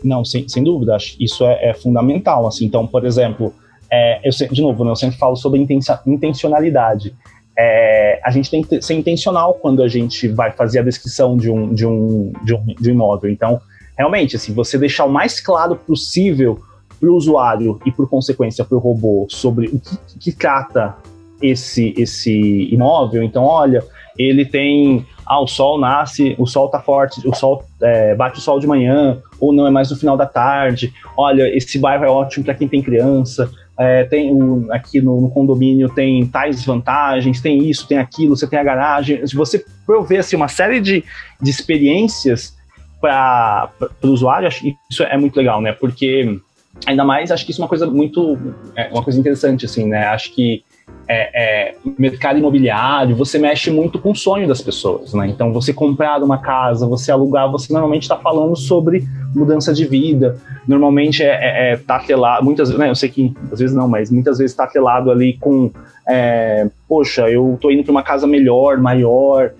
Não, 0.02 0.24
sem, 0.24 0.48
sem 0.48 0.64
dúvida, 0.64 0.96
isso 1.18 1.44
é, 1.44 1.70
é 1.70 1.74
fundamental. 1.74 2.46
Assim, 2.46 2.64
então, 2.64 2.86
por 2.86 3.04
exemplo, 3.04 3.52
é, 3.90 4.20
eu, 4.24 4.30
de 4.48 4.62
novo, 4.62 4.84
né, 4.84 4.90
eu 4.90 4.96
sempre 4.96 5.18
falo 5.18 5.36
sobre 5.36 5.66
intencionalidade. 6.06 7.14
É, 7.58 8.20
a 8.24 8.30
gente 8.30 8.50
tem 8.50 8.62
que 8.62 8.80
ser 8.80 8.94
intencional 8.94 9.54
quando 9.54 9.82
a 9.82 9.88
gente 9.88 10.28
vai 10.28 10.52
fazer 10.52 10.78
a 10.78 10.82
descrição 10.82 11.36
de 11.36 11.50
um, 11.50 11.74
de 11.74 11.84
um, 11.84 12.32
de 12.42 12.54
um, 12.54 12.64
de 12.66 12.90
um 12.90 12.92
imóvel. 12.92 13.30
Então, 13.30 13.60
realmente, 13.98 14.36
assim, 14.36 14.54
você 14.54 14.78
deixar 14.78 15.04
o 15.04 15.10
mais 15.10 15.40
claro 15.40 15.76
possível 15.76 16.58
para 16.98 17.10
o 17.10 17.14
usuário 17.14 17.80
e, 17.84 17.90
por 17.90 18.08
consequência, 18.08 18.64
para 18.64 18.76
o 18.76 18.80
robô 18.80 19.26
sobre 19.28 19.66
o 19.66 19.80
que, 19.80 20.18
que 20.18 20.32
trata 20.32 20.96
esse, 21.42 21.94
esse 21.96 22.68
imóvel. 22.72 23.22
Então, 23.22 23.44
olha, 23.44 23.82
ele 24.18 24.44
tem. 24.44 25.06
Ah, 25.26 25.40
o 25.40 25.46
sol 25.46 25.78
nasce, 25.78 26.34
o 26.38 26.46
sol 26.46 26.68
tá 26.68 26.80
forte, 26.80 27.26
o 27.26 27.34
sol 27.34 27.64
é, 27.80 28.14
bate 28.14 28.38
o 28.38 28.42
sol 28.42 28.58
de 28.58 28.66
manhã, 28.66 29.18
ou 29.38 29.52
não 29.52 29.66
é 29.66 29.70
mais 29.70 29.90
no 29.90 29.96
final 29.96 30.16
da 30.16 30.26
tarde. 30.26 30.92
Olha, 31.16 31.48
esse 31.56 31.78
bairro 31.78 32.04
é 32.04 32.08
ótimo 32.08 32.44
para 32.44 32.54
quem 32.54 32.66
tem 32.66 32.82
criança. 32.82 33.48
É, 33.78 34.04
tem 34.04 34.30
o, 34.30 34.66
aqui 34.70 35.00
no, 35.00 35.22
no, 35.22 35.30
condomínio 35.30 35.88
tem 35.88 36.26
tais 36.26 36.62
vantagens, 36.64 37.40
tem 37.40 37.66
isso, 37.66 37.88
tem 37.88 37.96
aquilo, 37.96 38.36
você 38.36 38.46
tem 38.46 38.58
a 38.58 38.64
garagem. 38.64 39.26
Se 39.26 39.34
você 39.34 39.64
prover 39.86 40.20
assim, 40.20 40.36
uma 40.36 40.48
série 40.48 40.80
de, 40.80 41.02
de 41.40 41.50
experiências 41.50 42.54
para 43.00 43.70
o 44.02 44.08
usuário, 44.08 44.46
acho 44.46 44.60
que 44.60 44.76
isso 44.90 45.02
é 45.02 45.16
muito 45.16 45.36
legal, 45.36 45.62
né? 45.62 45.72
Porque 45.72 46.38
ainda 46.86 47.04
mais 47.04 47.30
acho 47.30 47.44
que 47.44 47.52
isso 47.52 47.60
é 47.60 47.64
uma 47.64 47.68
coisa 47.68 47.86
muito, 47.86 48.38
é 48.76 48.88
uma 48.88 49.02
coisa 49.02 49.18
interessante, 49.18 49.64
assim, 49.64 49.86
né? 49.86 50.04
Acho 50.08 50.34
que 50.34 50.62
é, 51.08 51.70
é, 51.70 51.74
mercado 51.98 52.38
imobiliário, 52.38 53.16
você 53.16 53.36
mexe 53.36 53.68
muito 53.68 53.98
com 53.98 54.12
o 54.12 54.14
sonho 54.14 54.46
das 54.46 54.60
pessoas, 54.60 55.12
né? 55.12 55.26
Então, 55.26 55.52
você 55.52 55.72
comprar 55.72 56.22
uma 56.22 56.38
casa, 56.38 56.86
você 56.86 57.10
alugar, 57.10 57.50
você 57.50 57.72
normalmente 57.72 58.02
está 58.02 58.16
falando 58.16 58.54
sobre 58.54 59.04
mudança 59.34 59.74
de 59.74 59.86
vida. 59.86 60.36
Normalmente 60.68 61.22
é, 61.24 61.26
é, 61.26 61.72
é 61.72 61.76
tá 61.76 61.96
atrelado, 61.96 62.44
muitas 62.44 62.70
né, 62.70 62.88
eu 62.88 62.94
sei 62.94 63.08
que 63.08 63.34
às 63.50 63.58
vezes 63.58 63.74
não, 63.74 63.88
mas 63.88 64.08
muitas 64.08 64.38
vezes 64.38 64.52
está 64.52 64.64
atrelado 64.64 65.10
ali 65.10 65.36
com, 65.40 65.72
é, 66.08 66.68
poxa, 66.88 67.28
eu 67.28 67.54
estou 67.54 67.72
indo 67.72 67.82
para 67.82 67.90
uma 67.90 68.02
casa 68.04 68.26
melhor, 68.26 68.78
maior, 68.78 69.50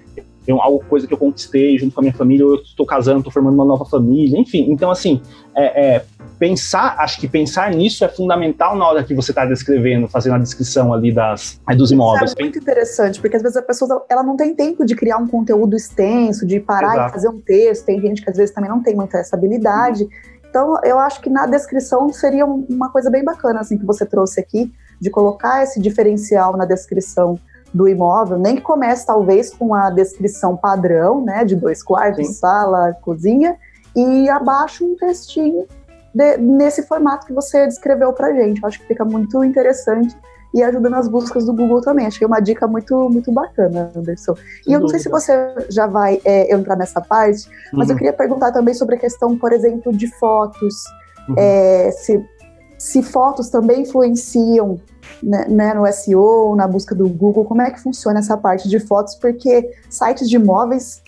tem 0.47 0.59
algo 0.59 0.85
coisa 0.89 1.07
que 1.07 1.15
eu 1.15 1.19
conquistei 1.19 1.79
junto 1.79 1.95
com 1.95 2.01
a 2.01 2.03
minha 2.03 2.15
família, 2.15 2.45
eu 2.45 2.55
estou 2.57 2.87
casando, 2.87 3.19
estou 3.19 3.33
formando 3.33 3.55
uma 3.55 3.65
nova 3.65 3.85
família, 3.85 4.39
enfim. 4.39 4.67
Então, 4.71 4.91
assim, 4.91 5.21
é, 5.55 5.65
é, 5.65 6.05
pensar, 6.41 6.97
acho 6.99 7.21
que 7.21 7.29
pensar 7.29 7.71
nisso 7.71 8.03
é 8.03 8.09
fundamental 8.09 8.75
na 8.75 8.89
hora 8.89 9.05
que 9.05 9.15
você 9.15 9.31
está 9.31 9.45
descrevendo, 9.45 10.09
fazendo 10.09 10.37
a 10.37 10.39
descrição 10.39 10.95
ali 10.95 11.13
das, 11.13 11.61
é, 11.69 11.77
dos 11.77 11.93
imóveis. 11.93 12.35
é 12.37 12.43
muito 12.43 12.59
interessante, 12.59 13.21
porque 13.21 13.37
às 13.37 13.43
vezes 13.43 13.59
a 13.59 13.63
pessoa 13.63 14.07
ela 14.09 14.23
não 14.23 14.39
tem 14.39 14.55
tempo 14.55 14.87
de 14.87 14.97
criar 14.97 15.19
um 15.19 15.29
conteúdo 15.29 15.77
extenso, 15.77 16.47
de 16.47 16.59
parar 16.59 16.95
Exato. 16.95 17.11
e 17.11 17.13
fazer 17.13 17.29
um 17.29 17.41
texto. 17.43 17.85
Tem 17.85 18.01
gente 18.01 18.23
que 18.23 18.31
às 18.31 18.39
vezes 18.39 18.55
também 18.55 18.71
não 18.71 18.83
tem 18.83 18.97
muita 18.97 19.19
essa 19.19 19.37
habilidade. 19.37 20.09
Então, 20.49 20.81
eu 20.83 20.99
acho 20.99 21.21
que 21.21 21.29
na 21.29 21.45
descrição 21.45 22.11
seria 22.11 22.47
uma 22.47 22.89
coisa 22.89 23.11
bem 23.11 23.23
bacana, 23.23 23.61
assim, 23.61 23.77
que 23.77 23.85
você 23.85 24.07
trouxe 24.07 24.41
aqui, 24.41 24.73
de 24.99 25.11
colocar 25.11 25.63
esse 25.63 25.79
diferencial 25.79 26.57
na 26.57 26.65
descrição 26.65 27.39
do 27.73 27.87
imóvel, 27.87 28.39
nem 28.39 28.57
que 28.57 28.63
comece 28.63 29.07
talvez 29.07 29.53
com 29.55 29.75
a 29.75 29.91
descrição 29.91 30.57
padrão, 30.57 31.23
né, 31.23 31.45
de 31.45 31.55
dois 31.55 31.83
quartos, 31.83 32.27
Sim. 32.27 32.33
sala, 32.33 32.97
cozinha, 33.03 33.57
e 33.95 34.29
abaixo 34.29 34.85
um 34.85 34.97
textinho 34.97 35.67
de, 36.15 36.37
nesse 36.39 36.83
formato 36.87 37.27
que 37.27 37.33
você 37.33 37.67
descreveu 37.67 38.13
para 38.13 38.33
gente. 38.35 38.63
Eu 38.63 38.69
acho 38.69 38.81
que 38.81 38.87
fica 38.87 39.05
muito 39.05 39.43
interessante 39.45 40.17
e 40.53 40.63
ajuda 40.63 40.91
nas 40.91 41.09
buscas 41.09 41.47
do 41.47 41.53
Google 41.53 41.81
também. 41.81 42.07
É 42.07 42.27
uma 42.27 42.41
dica 42.41 42.67
muito, 42.67 43.09
muito 43.09 43.31
bacana, 43.33 43.91
Anderson. 43.95 44.35
e 44.67 44.73
eu 44.73 44.81
não 44.81 44.89
sei 44.89 44.99
se 44.99 45.09
você 45.09 45.33
já 45.69 45.87
vai 45.87 46.21
é, 46.25 46.53
entrar 46.55 46.77
nessa 46.77 47.01
parte, 47.01 47.49
mas 47.73 47.89
uhum. 47.89 47.95
eu 47.95 47.97
queria 47.97 48.13
perguntar 48.13 48.53
também 48.53 48.75
sobre 48.75 48.97
a 48.97 48.99
questão, 48.99 49.37
por 49.39 49.53
exemplo, 49.53 49.93
de 49.93 50.09
fotos. 50.19 50.85
Uhum. 51.29 51.35
É, 51.39 51.91
se, 51.93 52.25
se 52.79 53.03
fotos 53.03 53.49
também 53.49 53.83
influenciam 53.83 54.81
né, 55.23 55.47
né, 55.49 55.75
no 55.75 55.87
SEO, 55.93 56.57
na 56.57 56.67
busca 56.67 56.95
do 56.95 57.09
Google, 57.09 57.45
como 57.45 57.63
é 57.63 57.71
que 57.71 57.81
funciona 57.81 58.19
essa 58.19 58.37
parte 58.37 58.69
de 58.69 58.81
fotos? 58.81 59.15
Porque 59.15 59.71
sites 59.89 60.29
de 60.29 60.37
imóveis, 60.37 61.03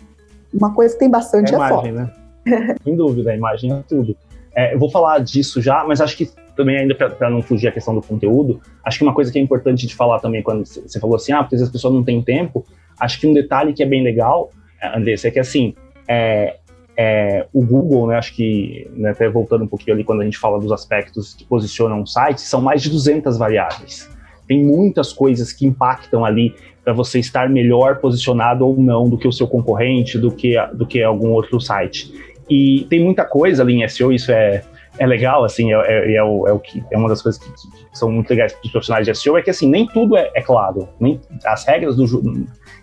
uma 0.52 0.72
coisa 0.72 0.94
que 0.94 1.00
tem 1.00 1.10
bastante 1.10 1.52
é, 1.52 1.54
é 1.54 1.56
imagem, 1.56 1.76
foto. 1.76 1.92
Né? 1.92 2.76
Sem 2.84 2.96
dúvida, 2.96 3.30
a 3.30 3.36
imagem 3.36 3.72
é 3.72 3.82
tudo. 3.88 4.16
É, 4.54 4.74
eu 4.74 4.78
vou 4.78 4.90
falar 4.90 5.18
disso 5.20 5.60
já, 5.60 5.84
mas 5.84 6.00
acho 6.00 6.16
que 6.16 6.30
também, 6.54 6.78
ainda 6.78 6.94
para 6.94 7.30
não 7.30 7.40
fugir 7.42 7.68
a 7.68 7.72
questão 7.72 7.94
do 7.94 8.02
conteúdo, 8.02 8.60
acho 8.84 8.98
que 8.98 9.04
uma 9.04 9.14
coisa 9.14 9.32
que 9.32 9.38
é 9.38 9.42
importante 9.42 9.86
de 9.86 9.94
falar 9.94 10.20
também, 10.20 10.42
quando 10.42 10.66
você 10.66 11.00
falou 11.00 11.16
assim, 11.16 11.32
ah, 11.32 11.42
porque 11.42 11.56
as 11.56 11.70
pessoas 11.70 11.94
não 11.94 12.04
têm 12.04 12.20
tempo, 12.22 12.64
acho 13.00 13.18
que 13.18 13.26
um 13.26 13.32
detalhe 13.32 13.72
que 13.72 13.82
é 13.82 13.86
bem 13.86 14.02
legal, 14.02 14.50
é, 14.80 14.96
Andressa, 14.96 15.28
é 15.28 15.30
que 15.30 15.38
assim, 15.38 15.74
é, 16.06 16.56
é, 16.96 17.46
o 17.52 17.64
Google, 17.64 18.08
né, 18.08 18.16
acho 18.16 18.34
que, 18.34 18.88
né, 18.94 19.10
até 19.10 19.28
voltando 19.28 19.64
um 19.64 19.68
pouquinho 19.68 19.94
ali, 19.94 20.04
quando 20.04 20.20
a 20.20 20.24
gente 20.24 20.38
fala 20.38 20.58
dos 20.58 20.72
aspectos 20.72 21.34
que 21.34 21.44
posicionam 21.44 22.00
um 22.00 22.06
site, 22.06 22.42
são 22.42 22.60
mais 22.60 22.82
de 22.82 22.90
200 22.90 23.38
variáveis. 23.38 24.10
Tem 24.46 24.62
muitas 24.62 25.12
coisas 25.12 25.52
que 25.52 25.64
impactam 25.64 26.24
ali 26.24 26.54
para 26.84 26.92
você 26.92 27.18
estar 27.18 27.48
melhor 27.48 27.98
posicionado 27.98 28.66
ou 28.66 28.76
não 28.76 29.08
do 29.08 29.16
que 29.16 29.26
o 29.26 29.32
seu 29.32 29.46
concorrente, 29.46 30.18
do 30.18 30.30
que, 30.30 30.56
do 30.74 30.84
que 30.84 31.02
algum 31.02 31.30
outro 31.30 31.60
site. 31.60 32.12
E 32.48 32.86
tem 32.90 33.02
muita 33.02 33.24
coisa 33.24 33.62
ali 33.62 33.82
em 33.82 33.88
SEO, 33.88 34.12
isso 34.12 34.30
é, 34.30 34.62
é 34.98 35.06
legal, 35.06 35.44
assim, 35.44 35.72
é, 35.72 35.76
é, 35.76 36.14
é, 36.14 36.22
o, 36.22 36.46
é, 36.46 36.52
o 36.52 36.58
que, 36.58 36.82
é 36.90 36.98
uma 36.98 37.08
das 37.08 37.22
coisas 37.22 37.40
que, 37.42 37.50
que, 37.50 37.98
são 37.98 38.10
muito 38.10 38.28
legais 38.28 38.54
dos 38.62 38.70
profissionais 38.70 39.06
de 39.06 39.14
SEO, 39.14 39.36
é 39.36 39.42
que 39.42 39.50
assim, 39.50 39.68
nem 39.68 39.86
tudo 39.86 40.16
é, 40.16 40.30
é 40.34 40.42
claro, 40.42 40.88
nem 41.00 41.20
as 41.44 41.64
regras 41.64 41.96
do 41.96 42.06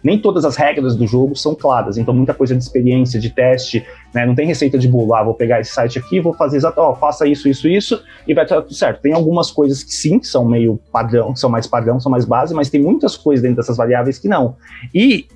nem 0.02 0.18
todas 0.18 0.46
as 0.46 0.56
regras 0.56 0.96
do 0.96 1.06
jogo 1.06 1.36
são 1.36 1.54
claras, 1.54 1.98
então 1.98 2.14
muita 2.14 2.34
coisa 2.34 2.56
de 2.56 2.64
experiência, 2.64 3.20
de 3.20 3.30
teste, 3.30 3.86
né, 4.14 4.26
não 4.26 4.34
tem 4.34 4.48
receita 4.48 4.78
de 4.78 4.88
bolo, 4.88 5.14
ah, 5.14 5.24
vou 5.24 5.34
pegar 5.34 5.60
esse 5.60 5.72
site 5.72 6.00
aqui, 6.00 6.20
vou 6.20 6.34
fazer 6.34 6.58
exato, 6.58 6.80
ó, 6.80 6.96
faça 6.96 7.28
isso, 7.28 7.48
isso, 7.48 7.68
isso, 7.68 8.02
e 8.28 8.34
vai 8.34 8.46
estar 8.46 8.62
tudo 8.62 8.74
certo. 8.74 9.02
Tem 9.02 9.14
algumas 9.14 9.52
coisas 9.52 9.84
que 9.84 9.94
sim, 9.94 10.22
são 10.24 10.48
meio 10.48 10.80
padrão, 10.92 11.36
são 11.36 11.50
mais 11.50 11.68
padrão, 11.68 12.00
são 12.00 12.12
mais 12.12 12.26
base, 12.26 12.54
mas 12.54 12.70
tem 12.70 12.82
muitas 12.82 13.18
coisas 13.18 13.44
dentro 13.44 13.58
dessas 13.58 13.78
variáveis 13.78 14.18
que 14.18 14.28
não. 14.28 14.56
E 14.96 15.28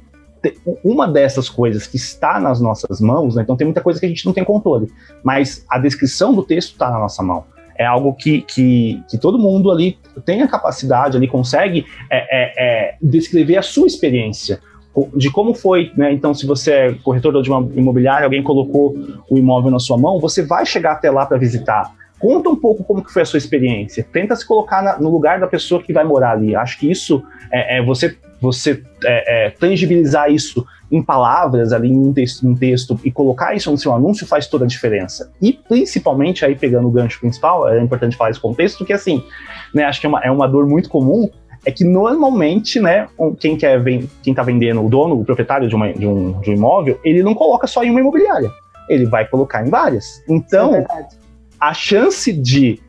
uma 0.83 1.07
dessas 1.07 1.49
coisas 1.49 1.87
que 1.87 1.95
está 1.95 2.39
nas 2.39 2.59
nossas 2.59 2.99
mãos, 2.99 3.35
né, 3.35 3.43
então 3.43 3.55
tem 3.55 3.65
muita 3.65 3.81
coisa 3.81 3.99
que 3.99 4.05
a 4.05 4.09
gente 4.09 4.25
não 4.25 4.33
tem 4.33 4.43
controle, 4.43 4.91
mas 5.23 5.65
a 5.69 5.77
descrição 5.79 6.33
do 6.33 6.43
texto 6.43 6.73
está 6.73 6.89
na 6.89 6.99
nossa 6.99 7.23
mão. 7.23 7.45
É 7.75 7.85
algo 7.85 8.13
que, 8.13 8.41
que, 8.41 9.01
que, 9.09 9.17
todo 9.17 9.39
mundo 9.39 9.71
ali 9.71 9.97
tem 10.25 10.43
a 10.43 10.47
capacidade, 10.47 11.17
ali 11.17 11.27
consegue 11.27 11.85
é, 12.09 12.17
é, 12.17 12.53
é, 12.57 12.95
descrever 13.01 13.57
a 13.57 13.63
sua 13.63 13.87
experiência 13.87 14.59
de 15.15 15.31
como 15.31 15.55
foi, 15.55 15.91
né? 15.97 16.13
Então, 16.13 16.35
se 16.35 16.45
você 16.45 16.71
é 16.71 16.93
corretor 17.03 17.41
de 17.41 17.49
uma 17.49 17.67
imobiliária, 17.73 18.25
alguém 18.25 18.43
colocou 18.43 18.95
o 19.27 19.37
imóvel 19.39 19.71
na 19.71 19.79
sua 19.79 19.97
mão, 19.97 20.19
você 20.19 20.43
vai 20.43 20.65
chegar 20.67 20.91
até 20.93 21.09
lá 21.09 21.25
para 21.25 21.37
visitar. 21.37 21.91
Conta 22.19 22.49
um 22.49 22.55
pouco 22.55 22.83
como 22.83 23.03
que 23.03 23.11
foi 23.11 23.23
a 23.23 23.25
sua 23.25 23.37
experiência. 23.37 24.05
Tenta 24.13 24.35
se 24.35 24.47
colocar 24.47 24.81
na, 24.83 24.99
no 24.99 25.09
lugar 25.09 25.39
da 25.39 25.47
pessoa 25.47 25.81
que 25.81 25.91
vai 25.91 26.03
morar 26.03 26.31
ali. 26.33 26.55
Acho 26.55 26.79
que 26.79 26.89
isso 26.89 27.23
é, 27.51 27.79
é 27.79 27.83
você 27.83 28.15
você 28.43 28.83
é, 29.05 29.45
é, 29.45 29.49
tangibilizar 29.51 30.29
isso 30.29 30.65
em 30.91 31.01
palavras 31.01 31.71
ali 31.71 31.89
em 31.89 31.97
um, 31.97 32.13
texto, 32.13 32.45
um 32.45 32.53
texto 32.53 32.99
e 33.03 33.09
colocar 33.09 33.55
isso 33.55 33.71
no 33.71 33.77
seu 33.77 33.93
anúncio 33.93 34.27
faz 34.27 34.47
toda 34.47 34.65
a 34.65 34.67
diferença. 34.67 35.31
E 35.41 35.53
principalmente 35.53 36.43
aí 36.43 36.53
pegando 36.53 36.89
o 36.89 36.91
gancho 36.91 37.21
principal, 37.21 37.69
é 37.69 37.81
importante 37.81 38.17
falar 38.17 38.31
esse 38.31 38.39
contexto, 38.39 38.85
que 38.85 38.91
assim, 38.91 39.23
né, 39.73 39.85
acho 39.85 40.01
que 40.01 40.05
é 40.05 40.09
uma, 40.09 40.19
é 40.19 40.29
uma 40.29 40.45
dor 40.45 40.67
muito 40.67 40.89
comum, 40.89 41.29
é 41.65 41.71
que 41.71 41.85
normalmente, 41.85 42.81
né, 42.81 43.07
quem 43.39 43.55
quer 43.55 43.81
quem 44.21 44.33
tá 44.33 44.43
vendendo, 44.43 44.85
o 44.85 44.89
dono, 44.89 45.19
o 45.19 45.23
proprietário 45.23 45.69
de, 45.69 45.75
uma, 45.75 45.93
de, 45.93 46.05
um, 46.05 46.39
de 46.41 46.51
um 46.51 46.53
imóvel, 46.53 46.99
ele 47.03 47.23
não 47.23 47.33
coloca 47.33 47.65
só 47.65 47.81
em 47.81 47.89
uma 47.89 48.01
imobiliária, 48.01 48.51
ele 48.89 49.05
vai 49.05 49.25
colocar 49.25 49.65
em 49.65 49.69
várias. 49.69 50.21
Então, 50.27 50.75
é 50.75 50.85
a 51.59 51.73
chance 51.73 52.33
de 52.33 52.81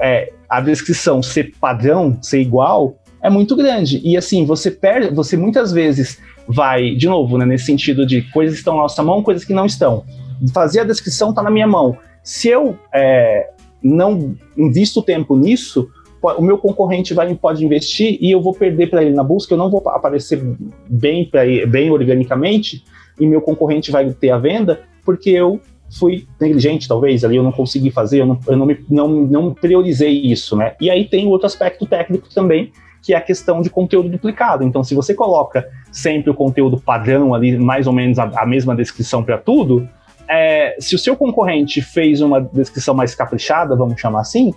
é, 0.00 0.32
a 0.48 0.60
descrição 0.60 1.22
ser 1.22 1.52
padrão, 1.60 2.16
ser 2.22 2.40
igual, 2.40 2.94
é 3.22 3.30
muito 3.30 3.54
grande. 3.54 4.00
E 4.04 4.16
assim, 4.16 4.44
você 4.44 4.70
perde, 4.70 5.14
você 5.14 5.36
muitas 5.36 5.72
vezes 5.72 6.20
vai, 6.46 6.94
de 6.94 7.08
novo, 7.08 7.38
né, 7.38 7.46
nesse 7.46 7.66
sentido 7.66 8.04
de 8.04 8.22
coisas 8.32 8.54
que 8.54 8.60
estão 8.60 8.74
na 8.74 8.82
nossa 8.82 9.02
mão, 9.02 9.22
coisas 9.22 9.44
que 9.44 9.54
não 9.54 9.64
estão. 9.64 10.04
Fazer 10.52 10.80
a 10.80 10.84
descrição 10.84 11.30
está 11.30 11.42
na 11.42 11.50
minha 11.50 11.66
mão. 11.66 11.96
Se 12.22 12.48
eu 12.48 12.76
é, 12.92 13.50
não 13.82 14.34
invisto 14.56 15.02
tempo 15.02 15.36
nisso, 15.36 15.88
o 16.20 16.42
meu 16.42 16.58
concorrente 16.58 17.14
vai, 17.14 17.32
pode 17.34 17.64
investir 17.64 18.18
e 18.20 18.30
eu 18.30 18.40
vou 18.40 18.54
perder 18.54 18.90
para 18.90 19.02
ele 19.02 19.14
na 19.14 19.24
busca, 19.24 19.54
eu 19.54 19.58
não 19.58 19.70
vou 19.70 19.82
aparecer 19.88 20.42
bem, 20.88 21.24
pra, 21.24 21.42
bem 21.68 21.90
organicamente 21.90 22.84
e 23.18 23.26
meu 23.26 23.40
concorrente 23.40 23.90
vai 23.90 24.10
ter 24.12 24.30
a 24.30 24.38
venda 24.38 24.80
porque 25.04 25.30
eu 25.30 25.60
fui 25.98 26.26
negligente, 26.40 26.88
talvez, 26.88 27.24
ali 27.24 27.36
eu 27.36 27.42
não 27.42 27.52
consegui 27.52 27.90
fazer, 27.90 28.20
eu 28.20 28.26
não, 28.26 28.38
eu 28.46 28.56
não, 28.56 28.66
me, 28.66 28.78
não, 28.88 29.08
não 29.08 29.54
priorizei 29.54 30.12
isso, 30.12 30.56
né? 30.56 30.74
E 30.80 30.90
aí 30.90 31.04
tem 31.04 31.26
outro 31.26 31.46
aspecto 31.46 31.84
técnico 31.84 32.32
também, 32.32 32.72
que 33.02 33.12
é 33.12 33.16
a 33.16 33.20
questão 33.20 33.60
de 33.60 33.68
conteúdo 33.68 34.08
duplicado. 34.08 34.64
Então, 34.64 34.84
se 34.84 34.94
você 34.94 35.12
coloca 35.12 35.68
sempre 35.90 36.30
o 36.30 36.34
conteúdo 36.34 36.80
padrão 36.80 37.34
ali, 37.34 37.58
mais 37.58 37.86
ou 37.86 37.92
menos 37.92 38.18
a, 38.18 38.30
a 38.36 38.46
mesma 38.46 38.74
descrição 38.76 39.22
para 39.24 39.36
tudo, 39.36 39.88
é, 40.28 40.76
se 40.78 40.94
o 40.94 40.98
seu 40.98 41.16
concorrente 41.16 41.82
fez 41.82 42.20
uma 42.20 42.40
descrição 42.40 42.94
mais 42.94 43.14
caprichada, 43.14 43.74
vamos 43.74 44.00
chamar 44.00 44.20
assim, 44.20 44.54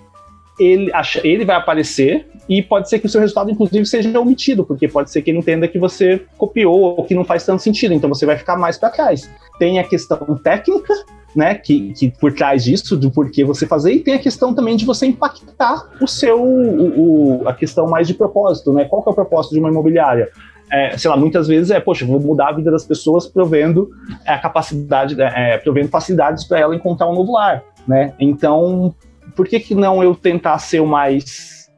ele, 0.60 0.92
acha, 0.94 1.26
ele 1.28 1.44
vai 1.44 1.56
aparecer 1.56 2.28
e 2.48 2.62
pode 2.62 2.90
ser 2.90 3.00
que 3.00 3.08
o 3.08 3.10
seu 3.10 3.20
resultado, 3.20 3.52
inclusive, 3.52 3.86
seja 3.86 4.18
omitido, 4.20 4.64
porque 4.64 4.88
pode 4.88 5.12
ser 5.12 5.22
que 5.22 5.32
ele 5.32 5.40
entenda 5.40 5.68
que 5.68 5.80
você 5.80 6.22
copiou 6.38 6.80
ou 6.80 7.04
que 7.04 7.16
não 7.16 7.26
faz 7.26 7.46
tanto 7.46 7.62
sentido, 7.62 7.94
então 7.94 8.10
você 8.10 8.26
vai 8.26 8.38
ficar 8.38 8.56
mais 8.56 8.78
para 8.78 8.90
trás. 8.90 9.30
Tem 9.60 9.80
a 9.80 9.84
questão 9.84 10.18
técnica, 10.42 10.94
né, 11.36 11.56
que, 11.56 11.92
que 11.94 12.10
por 12.10 12.32
trás 12.34 12.64
disso, 12.64 12.96
do 12.96 13.12
porquê 13.12 13.44
você 13.44 13.68
fazer, 13.68 13.92
e 13.92 14.00
tem 14.00 14.14
a 14.14 14.20
questão 14.20 14.54
também 14.54 14.78
de 14.78 14.86
você 14.86 15.06
impactar 15.06 15.90
o 16.02 16.08
seu, 16.08 16.42
o, 16.42 17.42
o, 17.42 17.48
a 17.48 17.54
questão 17.54 17.88
mais 17.88 18.08
de 18.08 18.14
propósito, 18.14 18.72
né, 18.72 18.86
qual 18.86 19.04
que 19.04 19.10
é 19.10 19.12
o 19.12 19.16
propósito 19.16 19.54
de 19.54 19.60
uma 19.60 19.70
imobiliária? 19.70 20.30
É, 20.72 20.98
sei 20.98 21.10
lá, 21.10 21.18
muitas 21.18 21.48
vezes 21.48 21.70
é, 21.70 21.80
poxa, 21.80 22.06
vou 22.06 22.20
mudar 22.20 22.50
a 22.50 22.52
vida 22.54 22.72
das 22.72 22.86
pessoas 22.86 23.28
provendo 23.28 23.90
é, 24.26 24.32
a 24.32 24.40
capacidade, 24.40 25.16
é, 25.22 25.58
provendo 25.58 25.90
facilidades 25.90 26.46
para 26.46 26.60
ela 26.60 26.76
encontrar 26.76 27.10
um 27.10 27.14
novo 27.14 27.34
lar, 27.34 27.62
né, 27.86 28.14
então, 28.18 28.96
por 29.36 29.46
que 29.48 29.60
que 29.60 29.76
não 29.76 30.02
eu 30.02 30.16
tentar 30.16 30.58
ser 30.60 30.80
o 30.80 30.88
mais 30.88 31.70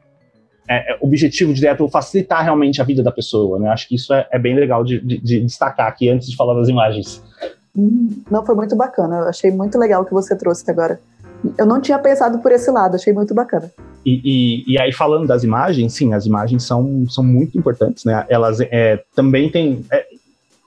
é, 0.70 0.92
é 0.92 0.98
objetivo 1.00 1.52
direto, 1.52 1.88
facilitar 1.88 2.44
realmente 2.44 2.80
a 2.80 2.84
vida 2.84 3.02
da 3.02 3.10
pessoa, 3.10 3.58
né, 3.58 3.68
acho 3.70 3.88
que 3.88 3.96
isso 3.96 4.14
é, 4.14 4.26
é 4.30 4.38
bem 4.38 4.54
legal 4.54 4.84
de, 4.84 5.00
de, 5.00 5.18
de 5.18 5.40
destacar 5.40 5.88
aqui 5.88 6.08
antes 6.08 6.30
de 6.30 6.36
falar 6.36 6.54
das 6.54 6.68
imagens. 6.68 7.26
Não, 7.74 8.44
foi 8.44 8.54
muito 8.54 8.74
bacana. 8.76 9.18
Eu 9.18 9.28
achei 9.28 9.50
muito 9.50 9.78
legal 9.78 10.02
o 10.02 10.04
que 10.04 10.12
você 10.12 10.34
trouxe 10.34 10.68
agora. 10.70 11.00
Eu 11.56 11.66
não 11.66 11.80
tinha 11.80 11.98
pensado 11.98 12.38
por 12.38 12.50
esse 12.50 12.70
lado, 12.70 12.96
achei 12.96 13.12
muito 13.12 13.34
bacana. 13.34 13.70
E, 14.04 14.20
e, 14.24 14.74
e 14.74 14.80
aí, 14.80 14.92
falando 14.92 15.26
das 15.26 15.44
imagens, 15.44 15.92
sim, 15.92 16.12
as 16.12 16.26
imagens 16.26 16.64
são, 16.64 17.06
são 17.08 17.22
muito 17.22 17.56
importantes, 17.56 18.04
né? 18.04 18.24
Elas 18.28 18.60
é, 18.60 19.02
também 19.14 19.50
têm. 19.50 19.84
É, 19.90 20.06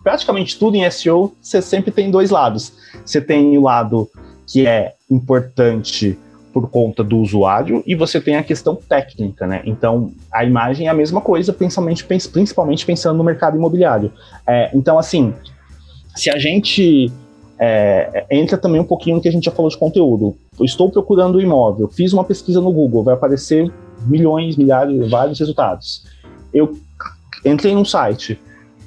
praticamente 0.04 0.58
tudo 0.58 0.76
em 0.76 0.90
SEO, 0.90 1.34
você 1.42 1.62
sempre 1.62 1.92
tem 1.92 2.10
dois 2.10 2.30
lados. 2.30 2.74
Você 3.06 3.20
tem 3.20 3.58
o 3.58 3.62
lado 3.62 4.10
que 4.48 4.66
é 4.66 4.94
importante 5.10 6.18
por 6.54 6.70
conta 6.70 7.04
do 7.04 7.18
usuário 7.18 7.82
e 7.88 7.96
você 7.96 8.20
tem 8.20 8.36
a 8.36 8.44
questão 8.44 8.76
técnica, 8.76 9.48
né? 9.48 9.62
Então, 9.66 10.12
a 10.32 10.44
imagem 10.44 10.88
é 10.88 10.90
a 10.90 10.94
mesma 10.94 11.22
coisa, 11.22 11.54
principalmente, 11.54 12.04
principalmente 12.04 12.86
pensando 12.86 13.18
no 13.18 13.24
mercado 13.24 13.58
imobiliário. 13.58 14.12
É, 14.46 14.70
então, 14.74 15.00
assim, 15.00 15.34
se 16.16 16.30
a 16.30 16.38
gente 16.38 17.12
é, 17.60 18.26
entra 18.32 18.58
também 18.58 18.82
um 18.82 18.86
pouquinho 18.86 19.18
no 19.18 19.22
que 19.22 19.30
a 19.30 19.32
gente 19.32 19.46
já 19.46 19.52
falou 19.52 19.70
de 19.70 19.78
conteúdo. 19.78 20.36
Eu 20.60 20.66
estou 20.66 20.90
procurando 20.90 21.38
um 21.38 21.42
imóvel, 21.42 21.88
fiz 21.88 22.12
uma 22.14 22.24
pesquisa 22.24 22.60
no 22.60 22.72
Google, 22.72 23.04
vai 23.04 23.14
aparecer 23.14 23.72
milhões, 24.06 24.58
milhares, 24.58 25.10
vários 25.10 25.40
resultados. 25.40 26.04
Eu 26.54 26.76
entrei 27.46 27.74
num 27.74 27.86
site, 27.86 28.40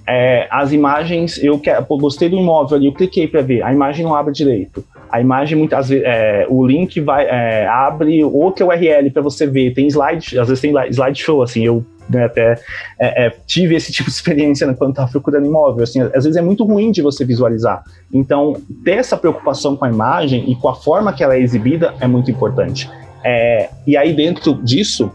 é, 0.07 0.47
as 0.51 0.73
imagens, 0.73 1.43
eu, 1.43 1.61
eu 1.65 1.99
gostei 1.99 2.29
do 2.29 2.37
imóvel 2.37 2.77
ali, 2.77 2.87
eu 2.87 2.93
cliquei 2.93 3.27
para 3.27 3.41
ver, 3.41 3.63
a 3.63 3.73
imagem 3.73 4.05
não 4.05 4.15
abre 4.15 4.33
direito. 4.33 4.85
A 5.11 5.21
imagem, 5.21 5.57
muitas 5.57 5.89
vezes, 5.89 6.05
é, 6.05 6.45
o 6.49 6.67
link 6.67 7.01
vai, 7.01 7.25
é, 7.25 7.69
abre 7.69 8.25
outra 8.25 8.67
URL 8.67 9.09
para 9.13 9.23
você 9.23 9.47
ver. 9.47 9.73
Tem 9.73 9.87
slide, 9.87 10.39
às 10.39 10.49
vezes 10.49 10.61
tem 10.61 10.73
slideshow, 10.91 11.41
assim, 11.41 11.65
eu 11.65 11.85
né, 12.09 12.25
até 12.25 12.55
é, 13.01 13.27
é, 13.27 13.31
tive 13.47 13.75
esse 13.75 13.93
tipo 13.93 14.09
de 14.11 14.17
experiência 14.17 14.67
né, 14.67 14.75
quando 14.75 14.91
estava 14.91 15.11
procurando 15.11 15.47
imóvel. 15.47 15.83
Assim, 15.83 16.01
às 16.01 16.25
vezes 16.25 16.37
é 16.37 16.43
muito 16.43 16.65
ruim 16.65 16.91
de 16.91 17.03
você 17.03 17.25
visualizar. 17.25 17.83
Então, 18.13 18.61
ter 18.85 18.93
essa 18.93 19.17
preocupação 19.17 19.77
com 19.77 19.85
a 19.85 19.91
imagem 19.91 20.51
e 20.51 20.57
com 20.57 20.69
a 20.69 20.75
forma 20.75 21.13
que 21.13 21.23
ela 21.23 21.35
é 21.35 21.41
exibida 21.41 21.95
é 22.01 22.07
muito 22.07 22.31
importante. 22.31 22.91
É, 23.25 23.71
e 23.87 23.97
aí, 23.97 24.13
dentro 24.13 24.55
disso, 24.63 25.11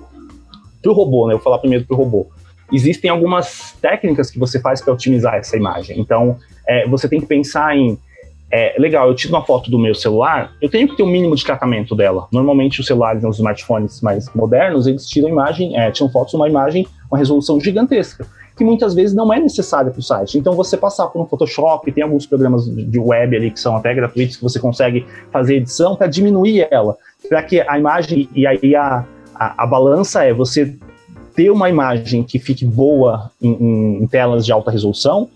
para 0.82 0.92
o 0.92 0.96
robô, 0.96 1.28
né, 1.28 1.34
eu 1.34 1.38
vou 1.38 1.44
falar 1.44 1.60
primeiro 1.60 1.86
para 1.86 1.96
o 1.96 1.98
robô 1.98 2.28
existem 2.72 3.10
algumas 3.10 3.76
técnicas 3.82 4.30
que 4.30 4.40
você 4.40 4.60
faz 4.60 4.82
para 4.82 4.94
otimizar 4.94 5.36
essa 5.36 5.58
imagem. 5.58 6.00
Então, 6.00 6.38
é, 6.68 6.88
você 6.88 7.08
tem 7.08 7.20
que 7.20 7.26
pensar 7.26 7.76
em 7.76 7.98
é, 8.52 8.76
legal, 8.80 9.08
eu 9.08 9.16
tiro 9.16 9.34
uma 9.34 9.46
foto 9.46 9.70
do 9.70 9.78
meu 9.78 9.94
celular, 9.94 10.54
eu 10.62 10.70
tenho 10.70 10.88
que 10.88 10.98
ter 10.98 11.04
um 11.04 11.08
mínimo 11.08 11.36
de 11.36 11.44
tratamento 11.44 11.96
dela. 11.96 12.28
Normalmente 12.32 12.82
os 12.82 12.88
celulares, 12.88 13.24
os 13.24 13.38
smartphones 13.38 14.02
mais 14.02 14.34
modernos, 14.34 14.88
eles 14.88 15.06
tiram 15.08 15.30
imagem, 15.30 15.78
é, 15.78 15.92
tiram 15.92 16.10
fotos 16.10 16.34
uma 16.34 16.50
imagem, 16.50 16.88
uma 17.12 17.18
resolução 17.18 17.60
gigantesca, 17.60 18.26
que 18.58 18.64
muitas 18.64 18.96
vezes 18.96 19.16
não 19.16 19.32
é 19.32 19.40
necessária 19.40 19.92
para 19.92 20.00
o 20.00 20.04
site. 20.04 20.38
Então 20.38 20.54
você 20.54 20.76
passar 20.76 21.08
por 21.08 21.22
um 21.22 21.26
Photoshop, 21.26 21.92
tem 21.92 22.04
alguns 22.04 22.26
programas 22.26 22.66
de 22.66 23.00
web 23.00 23.36
ali 23.36 23.52
que 23.52 23.60
são 23.60 23.76
até 23.76 23.94
gratuitos 23.94 24.38
que 24.38 24.44
você 24.44 24.60
consegue 24.60 25.06
fazer 25.32 25.58
edição 25.58 25.96
para 25.96 26.08
diminuir 26.08 26.68
ela, 26.72 26.98
para 27.28 27.44
que 27.44 27.62
a 27.62 27.78
imagem 27.78 28.28
e 28.34 28.48
aí 28.48 28.76
a, 28.76 29.06
a, 29.36 29.64
a 29.64 29.68
balança 29.68 30.24
é 30.24 30.34
você 30.34 30.76
ter 31.36 31.52
uma 31.52 31.70
imagem 31.70 32.24
que 32.24 32.40
fique 32.40 32.66
boa 32.66 33.32
em, 33.40 33.54
em, 33.54 34.04
em 34.04 34.08
telas 34.08 34.44
de 34.44 34.52
alta 34.52 34.72
resolução, 34.72 35.30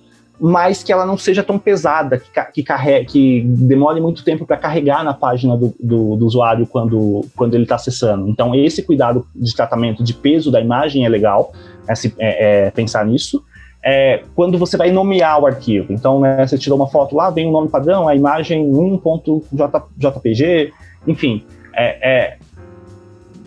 mas 0.46 0.84
que 0.84 0.92
ela 0.92 1.06
não 1.06 1.18
seja 1.18 1.42
tão 1.42 1.58
pesada, 1.58 2.22
que, 2.52 2.64
que, 2.64 3.06
que 3.06 3.42
demore 3.46 4.02
muito 4.02 4.26
tempo 4.26 4.46
para 4.46 4.58
carregar 4.58 5.02
na 5.02 5.14
página 5.14 5.56
do, 5.56 5.74
do, 5.80 6.18
do, 6.18 6.26
usuário 6.26 6.68
quando, 6.68 7.26
quando 7.34 7.54
ele 7.54 7.64
está 7.64 7.76
acessando. 7.76 8.28
Então, 8.28 8.54
esse 8.54 8.84
cuidado 8.84 9.26
de 9.34 9.56
tratamento 9.56 10.04
de 10.04 10.14
peso 10.14 10.52
da 10.52 10.60
imagem 10.60 11.06
é 11.06 11.10
legal, 11.10 11.54
é, 11.88 11.94
é, 12.20 12.66
é 12.66 12.72
pensar 12.72 13.06
nisso. 13.06 13.42
É, 13.82 14.24
quando 14.36 14.58
você 14.58 14.76
vai 14.76 14.92
nomear 14.92 15.40
o 15.42 15.48
arquivo. 15.48 15.94
Então, 15.94 16.20
né, 16.20 16.46
você 16.46 16.58
tirou 16.58 16.78
uma 16.78 16.90
foto 16.90 17.16
lá, 17.16 17.30
vem 17.30 17.48
um 17.48 17.52
nome 17.52 17.70
padrão, 17.70 18.06
a 18.10 18.14
imagem 18.14 18.70
1.jpg, 18.70 19.14
enfim. 21.08 21.46
É, 21.74 22.34
é, 22.34 22.38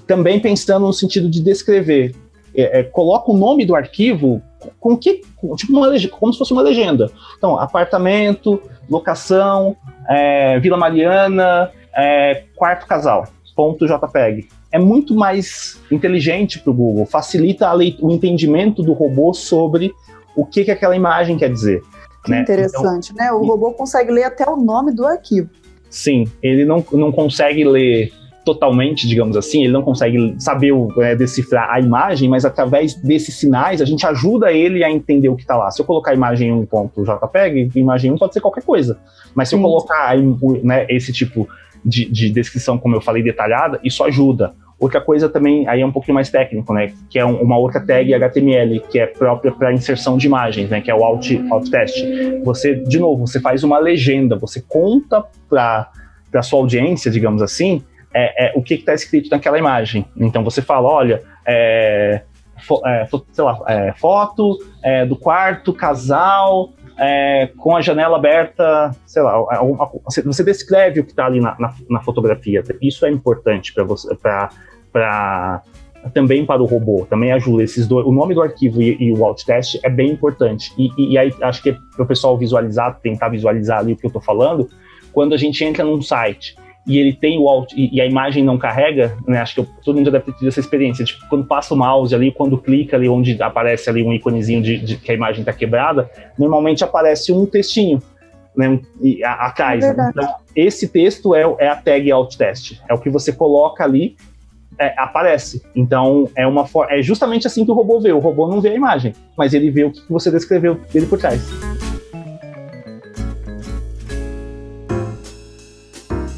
também 0.06 0.40
pensando 0.40 0.86
no 0.86 0.94
sentido 0.94 1.28
de 1.28 1.42
descrever 1.42 2.14
é, 2.56 2.80
é, 2.80 2.82
coloca 2.82 3.30
o 3.30 3.36
nome 3.36 3.64
do 3.66 3.74
arquivo 3.74 4.42
com 4.80 4.96
que 4.96 5.20
tipo 5.56 5.72
uma 5.72 5.88
como 6.10 6.32
se 6.32 6.38
fosse 6.38 6.52
uma 6.52 6.62
legenda. 6.62 7.10
Então, 7.36 7.58
apartamento, 7.58 8.60
locação, 8.88 9.76
é, 10.08 10.58
Vila 10.58 10.76
Mariana, 10.76 11.70
é, 11.94 12.44
quarto 12.56 12.86
casal, 12.86 13.28
ponto 13.54 13.86
JPEG. 13.86 14.48
É 14.72 14.78
muito 14.78 15.14
mais 15.14 15.80
inteligente 15.90 16.58
para 16.58 16.70
o 16.70 16.74
Google, 16.74 17.06
facilita 17.06 17.72
o 17.74 18.10
entendimento 18.10 18.82
do 18.82 18.92
robô 18.92 19.32
sobre 19.32 19.92
o 20.34 20.44
que, 20.44 20.64
que 20.64 20.70
aquela 20.70 20.96
imagem 20.96 21.36
quer 21.36 21.50
dizer. 21.50 21.82
Que 22.24 22.30
né? 22.32 22.40
interessante, 22.40 23.12
então, 23.12 23.24
né? 23.24 23.32
O 23.32 23.44
robô 23.44 23.72
consegue 23.72 24.10
ler 24.10 24.24
até 24.24 24.48
o 24.48 24.56
nome 24.56 24.92
do 24.92 25.06
arquivo. 25.06 25.48
Sim, 25.88 26.24
ele 26.42 26.64
não, 26.64 26.84
não 26.92 27.12
consegue 27.12 27.64
ler 27.64 28.12
totalmente, 28.46 29.08
digamos 29.08 29.36
assim, 29.36 29.64
ele 29.64 29.72
não 29.72 29.82
consegue 29.82 30.36
saber 30.38 30.72
é, 31.00 31.16
decifrar 31.16 31.68
a 31.68 31.80
imagem, 31.80 32.28
mas 32.28 32.44
através 32.44 32.94
desses 32.94 33.34
sinais 33.34 33.82
a 33.82 33.84
gente 33.84 34.06
ajuda 34.06 34.52
ele 34.52 34.84
a 34.84 34.90
entender 34.90 35.28
o 35.28 35.34
que 35.34 35.42
está 35.42 35.56
lá. 35.56 35.68
Se 35.72 35.82
eu 35.82 35.84
colocar 35.84 36.12
a 36.12 36.14
imagem 36.14 36.50
em 36.50 36.52
um 36.52 36.64
ponto 36.64 37.02
JPEG, 37.02 37.72
imagem 37.74 38.12
1 38.12 38.18
pode 38.18 38.34
ser 38.34 38.40
qualquer 38.40 38.62
coisa. 38.62 39.00
Mas 39.34 39.48
se 39.48 39.56
Sim. 39.56 39.60
eu 39.60 39.68
colocar 39.68 40.16
né, 40.62 40.86
esse 40.88 41.12
tipo 41.12 41.48
de, 41.84 42.04
de, 42.08 42.30
descrição, 42.30 42.78
como 42.78 42.94
eu 42.94 43.00
falei, 43.00 43.20
detalhada, 43.20 43.80
isso 43.82 44.04
ajuda. 44.04 44.54
Outra 44.78 45.00
coisa 45.00 45.28
também, 45.28 45.66
aí 45.66 45.80
é 45.80 45.86
um 45.86 45.90
pouquinho 45.90 46.14
mais 46.14 46.30
técnico, 46.30 46.72
né? 46.72 46.92
Que 47.10 47.18
é 47.18 47.26
um, 47.26 47.42
uma 47.42 47.58
outra 47.58 47.80
tag 47.80 48.14
HTML, 48.14 48.78
que 48.88 49.00
é 49.00 49.06
própria 49.06 49.50
para 49.50 49.72
inserção 49.72 50.16
de 50.16 50.28
imagens, 50.28 50.70
né? 50.70 50.80
Que 50.80 50.90
é 50.90 50.94
o 50.94 51.02
alt, 51.02 51.32
alt 51.50 51.68
test. 51.68 51.96
Você, 52.44 52.76
de 52.76 53.00
novo, 53.00 53.26
você 53.26 53.40
faz 53.40 53.64
uma 53.64 53.78
legenda, 53.78 54.36
você 54.36 54.62
conta 54.68 55.24
para 55.48 55.90
a 56.32 56.42
sua 56.42 56.60
audiência, 56.60 57.10
digamos 57.10 57.42
assim, 57.42 57.82
é, 58.14 58.46
é, 58.46 58.52
o 58.54 58.62
que 58.62 58.74
está 58.74 58.94
escrito 58.94 59.30
naquela 59.30 59.58
imagem. 59.58 60.06
Então 60.16 60.42
você 60.42 60.62
fala, 60.62 60.88
olha, 60.88 61.22
é, 61.46 62.22
fo, 62.66 62.80
é, 62.86 63.06
sei 63.32 63.44
lá, 63.44 63.58
é, 63.66 63.92
foto 63.92 64.58
é, 64.82 65.04
do 65.04 65.16
quarto, 65.16 65.72
casal, 65.72 66.72
com 67.58 67.76
a 67.76 67.82
janela 67.82 68.16
aberta, 68.16 68.90
sei 69.04 69.20
lá, 69.20 69.38
você 70.06 70.42
descreve 70.42 71.00
o 71.00 71.04
que 71.04 71.10
está 71.10 71.26
ali 71.26 71.40
na, 71.40 71.54
na, 71.58 71.74
na, 71.90 72.00
fotografia. 72.00 72.62
Isso 72.80 73.04
é 73.04 73.10
importante 73.10 73.74
para 73.74 73.84
você, 73.84 74.14
para 74.14 75.62
também 76.14 76.46
para 76.46 76.62
o 76.62 76.64
robô, 76.64 77.06
também 77.08 77.32
ajuda 77.32 77.62
esses 77.62 77.86
dois. 77.86 78.06
O 78.06 78.12
nome 78.12 78.34
do 78.34 78.40
arquivo 78.40 78.80
e, 78.80 78.96
e 78.98 79.12
o 79.12 79.24
alt 79.26 79.44
test 79.44 79.78
é 79.82 79.90
bem 79.90 80.10
importante. 80.10 80.72
E, 80.78 80.88
e, 80.96 81.12
e 81.12 81.18
aí 81.18 81.34
acho 81.42 81.62
que 81.62 81.76
para 81.94 82.04
o 82.04 82.06
pessoal 82.06 82.38
visualizar, 82.38 82.98
tentar 83.00 83.28
visualizar 83.28 83.80
ali 83.80 83.92
o 83.92 83.96
que 83.96 84.06
eu 84.06 84.08
estou 84.08 84.22
falando, 84.22 84.70
quando 85.12 85.34
a 85.34 85.36
gente 85.36 85.62
entra 85.64 85.84
num 85.84 86.00
site 86.00 86.56
e 86.86 86.98
ele 86.98 87.12
tem 87.12 87.38
o 87.38 87.48
alt 87.48 87.72
e, 87.72 87.96
e, 87.96 88.00
a 88.00 88.06
imagem 88.06 88.44
não 88.44 88.56
carrega, 88.56 89.16
né? 89.26 89.40
Acho 89.40 89.56
que 89.56 89.68
todo 89.84 89.96
mundo 89.96 90.06
já 90.06 90.12
deve 90.12 90.26
ter 90.26 90.32
tido 90.34 90.48
essa 90.48 90.60
experiência. 90.60 91.04
Tipo, 91.04 91.28
quando 91.28 91.44
passa 91.44 91.74
o 91.74 91.76
mouse 91.76 92.14
ali, 92.14 92.30
quando 92.30 92.56
clica 92.56 92.96
ali 92.96 93.08
onde 93.08 93.42
aparece 93.42 93.90
ali 93.90 94.04
um 94.04 94.12
íconezinho 94.12 94.62
de, 94.62 94.78
de 94.78 94.96
que 94.96 95.10
a 95.10 95.14
imagem 95.14 95.40
está 95.40 95.52
quebrada, 95.52 96.08
normalmente 96.38 96.84
aparece 96.84 97.32
um 97.32 97.44
textinho, 97.44 98.00
né? 98.56 98.78
E, 99.02 99.22
a, 99.24 99.32
atrás. 99.46 99.84
É 99.84 99.90
então, 99.90 100.34
esse 100.54 100.88
texto 100.88 101.34
é, 101.34 101.42
é, 101.58 101.68
a 101.68 101.76
tag 101.76 102.10
alt 102.12 102.36
test. 102.36 102.80
É 102.88 102.94
o 102.94 102.98
que 102.98 103.10
você 103.10 103.32
coloca 103.32 103.82
ali, 103.82 104.16
é, 104.78 104.94
aparece. 104.96 105.62
Então 105.74 106.28
é 106.36 106.46
uma 106.46 106.64
é 106.88 107.02
justamente 107.02 107.48
assim 107.48 107.64
que 107.64 107.70
o 107.70 107.74
robô 107.74 107.98
vê. 107.98 108.12
O 108.12 108.20
robô 108.20 108.46
não 108.46 108.60
vê 108.60 108.70
a 108.70 108.74
imagem, 108.74 109.12
mas 109.36 109.52
ele 109.54 109.70
vê 109.70 109.84
o 109.84 109.90
que 109.90 110.02
você 110.08 110.30
descreveu 110.30 110.80
dele 110.92 111.06
por 111.06 111.18
trás. 111.18 111.42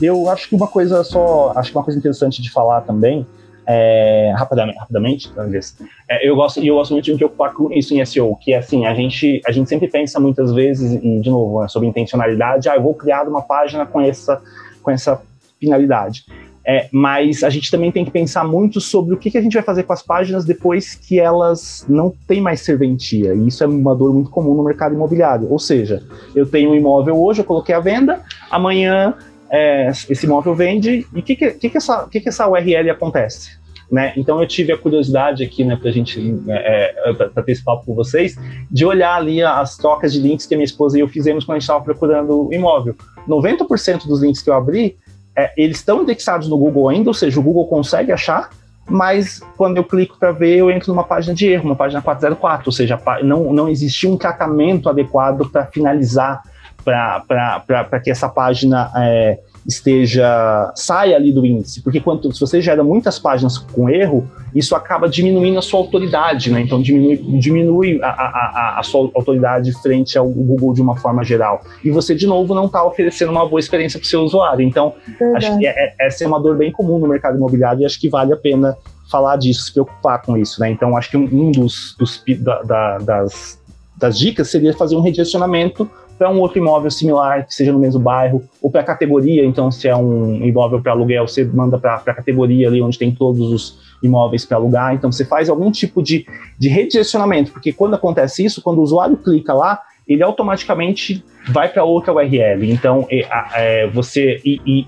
Eu 0.01 0.29
acho 0.29 0.49
que 0.49 0.55
uma 0.55 0.69
coisa 0.69 1.03
só, 1.03 1.53
acho 1.57 1.71
que 1.71 1.77
uma 1.77 1.85
coisa 1.85 1.99
interessante 1.99 2.41
de 2.41 2.51
falar 2.51 2.83
também, 2.83 3.27
é, 3.67 4.33
rapidamente, 4.37 4.79
rapidamente 4.79 5.31
talvez, 5.35 5.77
é, 6.09 6.27
eu 6.27 6.35
gosto 6.35 6.59
eu 6.65 6.77
gosto 6.77 6.93
muito 6.93 7.05
de 7.05 7.13
me 7.13 7.19
preocupar 7.19 7.53
com 7.53 7.71
isso 7.71 7.95
em 7.95 8.03
SEO, 8.05 8.35
que 8.37 8.55
é 8.55 8.59
assim, 8.59 8.87
a 8.87 8.95
gente 8.95 9.43
a 9.47 9.53
gente 9.53 9.69
sempre 9.69 9.89
pensa 9.89 10.19
muitas 10.19 10.53
vezes 10.55 10.99
de 10.99 11.29
novo 11.29 11.61
né, 11.61 11.69
sobre 11.69 11.87
intencionalidade, 11.87 12.69
ah, 12.69 12.77
eu 12.77 12.83
vou 12.83 12.95
criar 12.95 13.29
uma 13.29 13.43
página 13.43 13.85
com 13.85 14.01
essa 14.01 14.41
com 14.83 14.91
essa 14.91 15.21
finalidade. 15.61 16.25
É, 16.71 16.87
mas 16.93 17.43
a 17.43 17.49
gente 17.49 17.71
também 17.71 17.91
tem 17.91 18.05
que 18.05 18.11
pensar 18.11 18.45
muito 18.45 18.79
sobre 18.79 19.15
o 19.15 19.17
que, 19.17 19.31
que, 19.31 19.39
a 19.39 19.41
gente 19.41 19.55
vai 19.55 19.63
fazer 19.63 19.85
com 19.85 19.93
as 19.95 20.03
páginas 20.03 20.45
depois 20.45 20.95
que 20.95 21.19
elas 21.19 21.87
não 21.89 22.13
têm 22.27 22.43
mais 22.43 22.61
serventia. 22.61 23.33
E 23.33 23.49
isso 23.49 23.65
é 23.65 23.67
uma 23.67 23.97
dor 23.97 24.13
muito 24.13 24.29
comum 24.29 24.53
no 24.55 24.63
mercado 24.63 24.95
imobiliário. 24.95 25.51
Ou 25.51 25.59
seja, 25.59 26.03
eu 26.35 26.45
tenho 26.45 26.73
um 26.73 26.75
imóvel 26.75 27.17
hoje, 27.17 27.41
eu 27.41 27.45
coloquei 27.47 27.75
a 27.75 27.81
venda, 27.81 28.21
amanhã 28.51 29.15
é, 29.51 29.89
esse 29.89 30.27
imóvel 30.27 30.55
vende 30.55 31.07
e 31.15 31.19
o 31.19 31.23
que, 31.23 31.37
que, 31.37 31.51
que, 31.53 31.71
que, 31.71 31.77
essa, 31.77 32.07
que, 32.09 32.21
que 32.21 32.29
essa 32.29 32.49
URL 32.49 32.91
acontece? 32.91 33.59
Né? 33.91 34.13
Então 34.17 34.41
eu 34.41 34.47
tive 34.47 34.71
a 34.71 34.77
curiosidade 34.77 35.43
aqui, 35.43 35.65
né, 35.65 35.75
para 35.75 35.91
gente 35.91 36.39
é, 36.49 37.11
é 37.11 37.13
para 37.15 37.43
ter 37.43 37.53
esse 37.53 37.65
papo 37.65 37.87
com 37.87 37.95
vocês, 37.95 38.37
de 38.71 38.85
olhar 38.85 39.15
ali 39.15 39.43
as 39.43 39.79
trocas 39.79 40.13
de 40.13 40.21
links 40.21 40.45
que 40.45 40.55
a 40.55 40.59
minha 40.59 40.67
esposa 40.67 40.99
e 40.99 41.01
eu 41.01 41.09
fizemos 41.09 41.45
quando 41.45 41.57
a 41.57 41.59
gente 41.59 41.63
estava 41.63 41.83
procurando 41.83 42.49
o 42.49 42.53
imóvel. 42.53 42.95
90% 43.27 44.07
dos 44.07 44.21
links 44.21 44.43
que 44.43 44.51
eu 44.51 44.55
abri, 44.55 44.99
é, 45.35 45.53
eles 45.57 45.79
estão 45.79 46.03
indexados 46.03 46.49
no 46.49 46.59
Google 46.59 46.89
ainda, 46.91 47.09
ou 47.09 47.15
seja, 47.15 47.41
o 47.41 47.43
Google 47.43 47.67
consegue 47.67 48.13
achar, 48.13 48.51
mas 48.87 49.41
quando 49.57 49.79
eu 49.79 49.85
clico 49.85 50.19
para 50.19 50.33
ver, 50.33 50.57
eu 50.57 50.71
entro 50.71 50.93
numa 50.93 51.05
página 51.05 51.35
de 51.35 51.47
erro, 51.47 51.65
uma 51.65 51.77
página 51.77 52.03
404, 52.03 52.69
ou 52.69 52.73
seja, 52.73 53.01
não, 53.23 53.53
não 53.53 53.69
existia 53.69 54.11
um 54.11 54.19
tratamento 54.19 54.89
adequado 54.89 55.49
para 55.51 55.65
finalizar 55.67 56.43
para 56.85 58.01
que 58.03 58.11
essa 58.11 58.29
página 58.29 58.91
é, 58.97 59.39
esteja 59.67 60.73
saia 60.75 61.17
ali 61.17 61.33
do 61.33 61.45
índice, 61.45 61.83
porque 61.83 62.01
quando 62.01 62.33
se 62.33 62.41
você 62.41 62.61
gera 62.63 62.83
muitas 62.83 63.19
páginas 63.19 63.59
com 63.59 63.91
erro, 63.91 64.27
isso 64.55 64.75
acaba 64.75 65.09
diminuindo 65.09 65.59
a 65.59 65.63
sua 65.63 65.81
autoridade, 65.81 66.51
né? 66.51 66.63
Então 66.63 66.81
diminui, 66.81 67.17
diminui 67.39 68.01
a, 68.03 68.09
a, 68.09 68.79
a, 68.79 68.83
sua 68.83 69.11
autoridade 69.15 69.71
frente 69.83 70.17
ao 70.17 70.27
Google 70.29 70.73
de 70.73 70.81
uma 70.81 70.97
forma 70.97 71.23
geral. 71.23 71.63
E 71.85 71.91
você 71.91 72.15
de 72.15 72.27
novo 72.27 72.55
não 72.55 72.65
está 72.65 72.83
oferecendo 72.83 73.31
uma 73.31 73.47
boa 73.47 73.61
experiência 73.61 73.99
para 73.99 74.07
o 74.07 74.09
seu 74.09 74.23
usuário. 74.23 74.63
Então 74.63 74.95
acho 75.37 75.59
que 75.59 75.67
é, 75.67 75.71
é, 75.71 75.95
essa 76.01 76.25
é 76.25 76.27
uma 76.27 76.41
dor 76.41 76.57
bem 76.57 76.73
comum 76.73 76.99
no 76.99 77.07
mercado 77.07 77.37
imobiliário 77.37 77.83
e 77.83 77.85
acho 77.85 78.01
que 78.01 78.09
vale 78.09 78.33
a 78.33 78.37
pena 78.37 78.75
falar 79.11 79.37
disso, 79.37 79.65
se 79.65 79.73
preocupar 79.73 80.23
com 80.23 80.37
isso, 80.37 80.61
né? 80.61 80.71
Então 80.71 80.97
acho 80.97 81.11
que 81.11 81.17
um, 81.17 81.25
um 81.25 81.51
dos, 81.51 81.95
dos 81.99 82.23
da, 82.41 82.63
da, 82.63 82.99
das, 82.99 83.61
das 83.97 84.19
dicas 84.19 84.49
seria 84.51 84.73
fazer 84.73 84.97
um 84.97 85.01
redirecionamento 85.01 85.91
para 86.19 86.29
um 86.31 86.41
outro 86.41 86.59
imóvel 86.59 86.91
similar, 86.91 87.47
que 87.47 87.55
seja 87.55 87.73
no 87.73 87.79
mesmo 87.79 88.01
bairro, 88.01 88.43
ou 88.61 88.71
para 88.71 88.81
a 88.81 88.85
categoria. 88.85 89.45
Então, 89.45 89.71
se 89.71 89.87
é 89.87 89.97
um 89.97 90.45
imóvel 90.45 90.83
para 90.83 90.93
aluguel, 90.93 91.27
você 91.29 91.45
manda 91.45 91.79
para 91.79 91.95
a 91.95 92.15
categoria 92.15 92.67
ali 92.67 92.83
onde 92.83 92.99
tem 92.99 93.15
todos 93.15 93.53
os 93.53 93.79
imóveis 94.03 94.45
para 94.45 94.57
alugar. 94.57 94.95
Então, 94.95 95.13
você 95.13 95.25
faz 95.25 95.49
algum 95.49 95.71
tipo 95.71 96.03
de, 96.03 96.27
de 96.59 96.69
redirecionamento, 96.69 97.53
porque 97.53 97.73
quando 97.73 97.95
acontece 97.95 98.45
isso, 98.45 98.61
quando 98.61 98.79
o 98.79 98.83
usuário 98.83 99.17
clica 99.17 99.55
lá, 99.55 99.81
ele 100.07 100.23
automaticamente 100.23 101.23
vai 101.49 101.69
para 101.69 101.85
outra 101.85 102.13
URL. 102.13 102.71
Então, 102.71 103.07
é, 103.11 103.27
é, 103.55 103.87
você. 103.87 104.41
E, 104.45 104.61
e, 104.67 104.87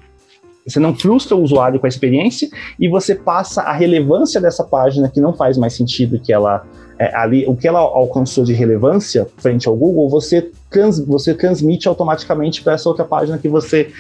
você 0.67 0.79
não 0.79 0.95
frustra 0.95 1.35
o 1.35 1.43
usuário 1.43 1.81
com 1.81 1.87
a 1.87 1.89
experiência 1.89 2.49
e 2.79 2.87
você 2.87 3.15
passa 3.15 3.63
a 3.63 3.73
relevância 3.73 4.41
dessa 4.41 4.63
página 4.63 5.09
que 5.09 5.21
não 5.21 5.33
faz 5.33 5.57
mais 5.57 5.73
sentido 5.73 6.21
que 6.21 6.33
ela 6.33 6.65
é, 7.01 7.17
ali, 7.17 7.47
o 7.47 7.57
que 7.57 7.67
ela 7.67 7.79
alcançou 7.79 8.45
de 8.45 8.53
relevância 8.53 9.27
frente 9.39 9.67
ao 9.67 9.75
Google, 9.75 10.07
você, 10.11 10.51
trans, 10.69 11.01
você 11.01 11.33
transmite 11.33 11.89
automaticamente 11.89 12.63
para 12.63 12.75
essa 12.75 12.87
outra 12.91 13.07
página 13.07 13.39
que 13.39 13.49
você, 13.49 13.91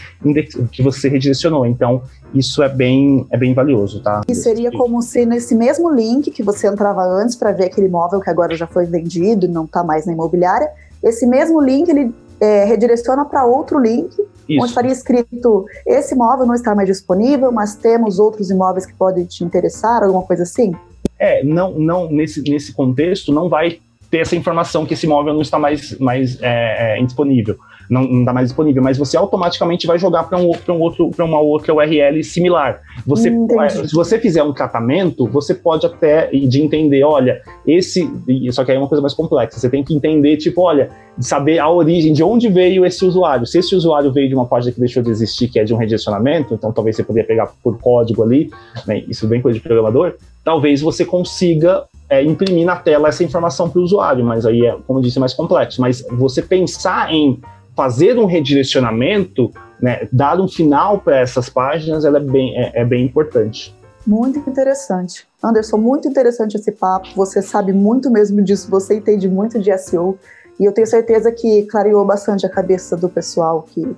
que 0.71 0.83
você 0.83 1.09
redirecionou. 1.09 1.65
Então, 1.65 2.03
isso 2.35 2.63
é 2.63 2.69
bem, 2.69 3.27
é 3.31 3.39
bem 3.39 3.55
valioso, 3.55 4.03
tá? 4.03 4.21
E 4.29 4.35
seria 4.35 4.71
como 4.71 5.01
se 5.01 5.25
nesse 5.25 5.55
mesmo 5.55 5.91
link 5.91 6.31
que 6.31 6.43
você 6.43 6.67
entrava 6.67 7.03
antes 7.03 7.37
para 7.37 7.53
ver 7.53 7.65
aquele 7.65 7.87
imóvel 7.87 8.21
que 8.21 8.29
agora 8.29 8.55
já 8.55 8.67
foi 8.67 8.85
vendido 8.85 9.47
e 9.47 9.49
não 9.49 9.65
está 9.65 9.83
mais 9.83 10.05
na 10.05 10.13
imobiliária, 10.13 10.69
esse 11.03 11.27
mesmo 11.27 11.59
link 11.59 11.89
ele 11.89 12.13
é, 12.39 12.65
redireciona 12.65 13.25
para 13.25 13.47
outro 13.47 13.79
link 13.79 14.11
isso. 14.47 14.61
onde 14.61 14.69
estaria 14.69 14.93
escrito: 14.93 15.65
esse 15.87 16.15
imóvel 16.15 16.45
não 16.45 16.55
está 16.55 16.75
mais 16.75 16.87
disponível, 16.87 17.51
mas 17.51 17.77
temos 17.77 18.19
outros 18.19 18.51
imóveis 18.51 18.85
que 18.85 18.93
podem 18.93 19.25
te 19.25 19.43
interessar, 19.43 20.03
alguma 20.03 20.23
coisa 20.23 20.43
assim? 20.43 20.75
É, 21.21 21.45
não, 21.45 21.79
não 21.79 22.11
nesse, 22.11 22.43
nesse 22.43 22.73
contexto 22.73 23.31
não 23.31 23.49
vai 23.49 23.79
ter 24.11 24.19
essa 24.19 24.35
informação 24.35 24.85
que 24.85 24.95
esse 24.95 25.07
imóvel 25.07 25.35
não 25.35 25.43
está 25.43 25.59
mais, 25.59 25.97
mais 25.99 26.41
é, 26.43 26.99
é, 26.99 27.03
disponível, 27.05 27.57
não, 27.91 28.05
não 28.05 28.21
está 28.21 28.33
mais 28.33 28.47
disponível, 28.47 28.83
mas 28.83 28.97
você 28.97 29.17
automaticamente 29.17 29.85
vai 29.85 29.99
jogar 29.99 30.23
para 30.23 30.39
um, 30.39 30.53
um 30.69 30.81
outro, 30.81 31.11
para 31.11 31.25
uma 31.25 31.41
outra 31.41 31.75
URL 31.75 32.23
similar. 32.23 32.81
Você, 33.05 33.31
hum, 33.31 33.49
se 33.85 33.93
você 33.93 34.17
fizer 34.19 34.45
um 34.45 34.53
tratamento, 34.53 35.27
você 35.27 35.53
pode 35.53 35.85
até 35.85 36.29
de 36.29 36.63
entender, 36.63 37.03
olha, 37.03 37.43
esse, 37.67 38.09
só 38.53 38.65
que 38.65 38.71
aí 38.71 38.77
é 38.77 38.81
uma 38.81 38.89
coisa 38.89 39.03
mais 39.03 39.13
complexa. 39.13 39.59
Você 39.59 39.69
tem 39.69 39.83
que 39.83 39.93
entender, 39.93 40.37
tipo, 40.37 40.63
olha, 40.63 40.89
saber 41.19 41.59
a 41.59 41.69
origem, 41.69 42.13
de 42.13 42.23
onde 42.23 42.49
veio 42.49 42.87
esse 42.87 43.05
usuário. 43.05 43.45
Se 43.45 43.59
esse 43.59 43.75
usuário 43.75 44.13
veio 44.13 44.29
de 44.29 44.35
uma 44.37 44.47
página 44.47 44.73
que 44.73 44.79
deixou 44.79 45.03
de 45.03 45.11
existir, 45.11 45.49
que 45.49 45.59
é 45.59 45.65
de 45.65 45.75
um 45.75 45.77
redirecionamento, 45.77 46.55
então 46.55 46.71
talvez 46.73 46.95
você 46.95 47.03
poderia 47.03 47.27
pegar 47.27 47.51
por 47.61 47.77
código 47.79 48.23
ali, 48.23 48.51
né, 48.87 49.03
isso 49.09 49.27
bem 49.27 49.43
coisa 49.43 49.59
de 49.59 49.63
programador 49.63 50.15
talvez 50.45 50.81
você 50.81 51.05
consiga 51.05 51.85
é, 52.09 52.23
imprimir 52.23 52.65
na 52.65 52.77
tela 52.77 53.09
essa 53.09 53.23
informação 53.23 53.69
para 53.69 53.81
o 53.81 53.85
usuário, 53.85 54.25
mas 54.25 54.47
aí 54.47 54.67
é, 54.67 54.77
como 54.87 54.99
eu 54.99 55.03
disse, 55.03 55.21
mais 55.21 55.35
complexo. 55.35 55.81
Mas 55.81 56.05
você 56.11 56.43
pensar 56.43 57.13
em 57.13 57.41
fazer 57.81 58.19
um 58.19 58.27
redirecionamento, 58.27 59.51
né, 59.81 60.07
dar 60.13 60.39
um 60.39 60.47
final 60.47 61.01
para 61.01 61.19
essas 61.19 61.49
páginas, 61.49 62.05
ela 62.05 62.19
é 62.19 62.21
bem, 62.21 62.55
é, 62.55 62.83
é 62.83 62.85
bem 62.85 63.07
importante. 63.07 63.75
Muito 64.07 64.39
interessante. 64.39 65.27
Anderson, 65.43 65.79
muito 65.79 66.07
interessante 66.07 66.59
esse 66.59 66.73
papo. 66.73 67.09
Você 67.17 67.41
sabe 67.41 67.73
muito 67.73 68.11
mesmo 68.11 68.43
disso, 68.43 68.71
você 68.71 68.97
entende 68.97 69.27
muito 69.31 69.59
de 69.59 69.75
SEO. 69.79 70.19
E 70.59 70.67
eu 70.67 70.73
tenho 70.73 70.87
certeza 70.87 71.33
que 71.33 71.63
clareou 71.63 72.05
bastante 72.05 72.45
a 72.45 72.51
cabeça 72.51 72.99
do 72.99 73.09
pessoal 73.09 73.63
que, 73.63 73.97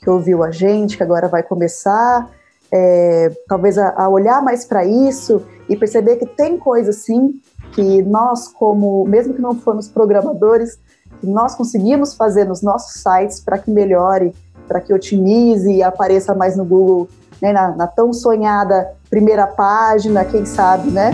que 0.00 0.10
ouviu 0.10 0.42
a 0.42 0.50
gente, 0.50 0.96
que 0.96 1.02
agora 1.04 1.28
vai 1.28 1.44
começar, 1.44 2.28
é, 2.72 3.30
talvez, 3.46 3.78
a, 3.78 3.94
a 3.96 4.08
olhar 4.08 4.42
mais 4.42 4.64
para 4.64 4.84
isso 4.84 5.46
e 5.68 5.76
perceber 5.76 6.16
que 6.16 6.26
tem 6.26 6.58
coisas 6.58 6.96
sim 6.96 7.40
que 7.70 8.02
nós, 8.02 8.48
como, 8.48 9.04
mesmo 9.04 9.34
que 9.34 9.40
não 9.40 9.54
formos 9.54 9.86
programadores, 9.86 10.80
que 11.20 11.26
nós 11.26 11.54
conseguimos 11.54 12.14
fazer 12.14 12.44
nos 12.44 12.62
nossos 12.62 13.02
sites 13.02 13.40
para 13.40 13.58
que 13.58 13.70
melhore, 13.70 14.34
para 14.66 14.80
que 14.80 14.92
otimize 14.92 15.70
e 15.70 15.82
apareça 15.82 16.34
mais 16.34 16.56
no 16.56 16.64
Google, 16.64 17.08
né, 17.40 17.52
na, 17.52 17.76
na 17.76 17.86
tão 17.86 18.12
sonhada 18.12 18.92
primeira 19.08 19.46
página, 19.46 20.24
quem 20.24 20.46
sabe, 20.46 20.90
né? 20.90 21.10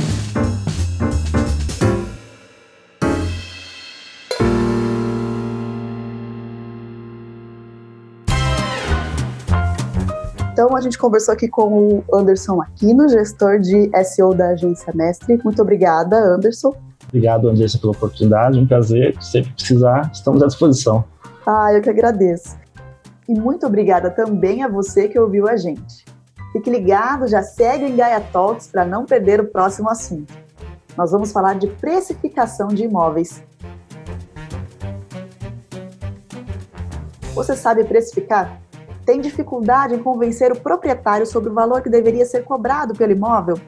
Então, 10.52 10.74
a 10.74 10.80
gente 10.80 10.96
conversou 10.96 11.34
aqui 11.34 11.48
com 11.48 12.02
o 12.08 12.16
Anderson 12.16 12.62
Aquino, 12.62 13.08
gestor 13.10 13.58
de 13.60 13.90
SEO 14.04 14.32
da 14.32 14.48
agência 14.48 14.90
Mestre. 14.94 15.38
Muito 15.44 15.60
obrigada, 15.60 16.16
Anderson. 16.16 16.74
Obrigado, 17.08 17.48
Anderson, 17.48 17.78
pela 17.78 17.92
oportunidade. 17.92 18.58
Um 18.58 18.66
prazer. 18.66 19.16
Sempre 19.22 19.52
precisar, 19.52 20.10
estamos 20.12 20.42
à 20.42 20.46
disposição. 20.46 21.04
Ah, 21.46 21.72
eu 21.72 21.80
que 21.80 21.90
agradeço. 21.90 22.56
E 23.28 23.34
muito 23.34 23.66
obrigada 23.66 24.10
também 24.10 24.62
a 24.62 24.68
você 24.68 25.08
que 25.08 25.18
ouviu 25.18 25.48
a 25.48 25.56
gente. 25.56 26.04
Fique 26.52 26.70
ligado, 26.70 27.26
já 27.26 27.42
segue 27.42 27.86
o 27.86 27.96
Gaia 27.96 28.20
Talks 28.20 28.68
para 28.68 28.84
não 28.84 29.04
perder 29.04 29.40
o 29.40 29.46
próximo 29.46 29.90
assunto. 29.90 30.32
Nós 30.96 31.10
vamos 31.10 31.30
falar 31.30 31.54
de 31.54 31.66
precificação 31.66 32.68
de 32.68 32.84
imóveis. 32.84 33.42
Você 37.34 37.54
sabe 37.54 37.84
precificar? 37.84 38.58
Tem 39.04 39.20
dificuldade 39.20 39.94
em 39.94 40.02
convencer 40.02 40.50
o 40.50 40.58
proprietário 40.58 41.26
sobre 41.26 41.50
o 41.50 41.54
valor 41.54 41.82
que 41.82 41.90
deveria 41.90 42.24
ser 42.24 42.44
cobrado 42.44 42.94
pelo 42.94 43.12
imóvel? 43.12 43.60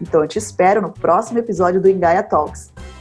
Então 0.00 0.22
eu 0.22 0.28
te 0.28 0.38
espero 0.38 0.80
no 0.80 0.92
próximo 0.92 1.38
episódio 1.38 1.80
do 1.80 1.88
Engaia 1.88 2.22
Talks. 2.22 2.72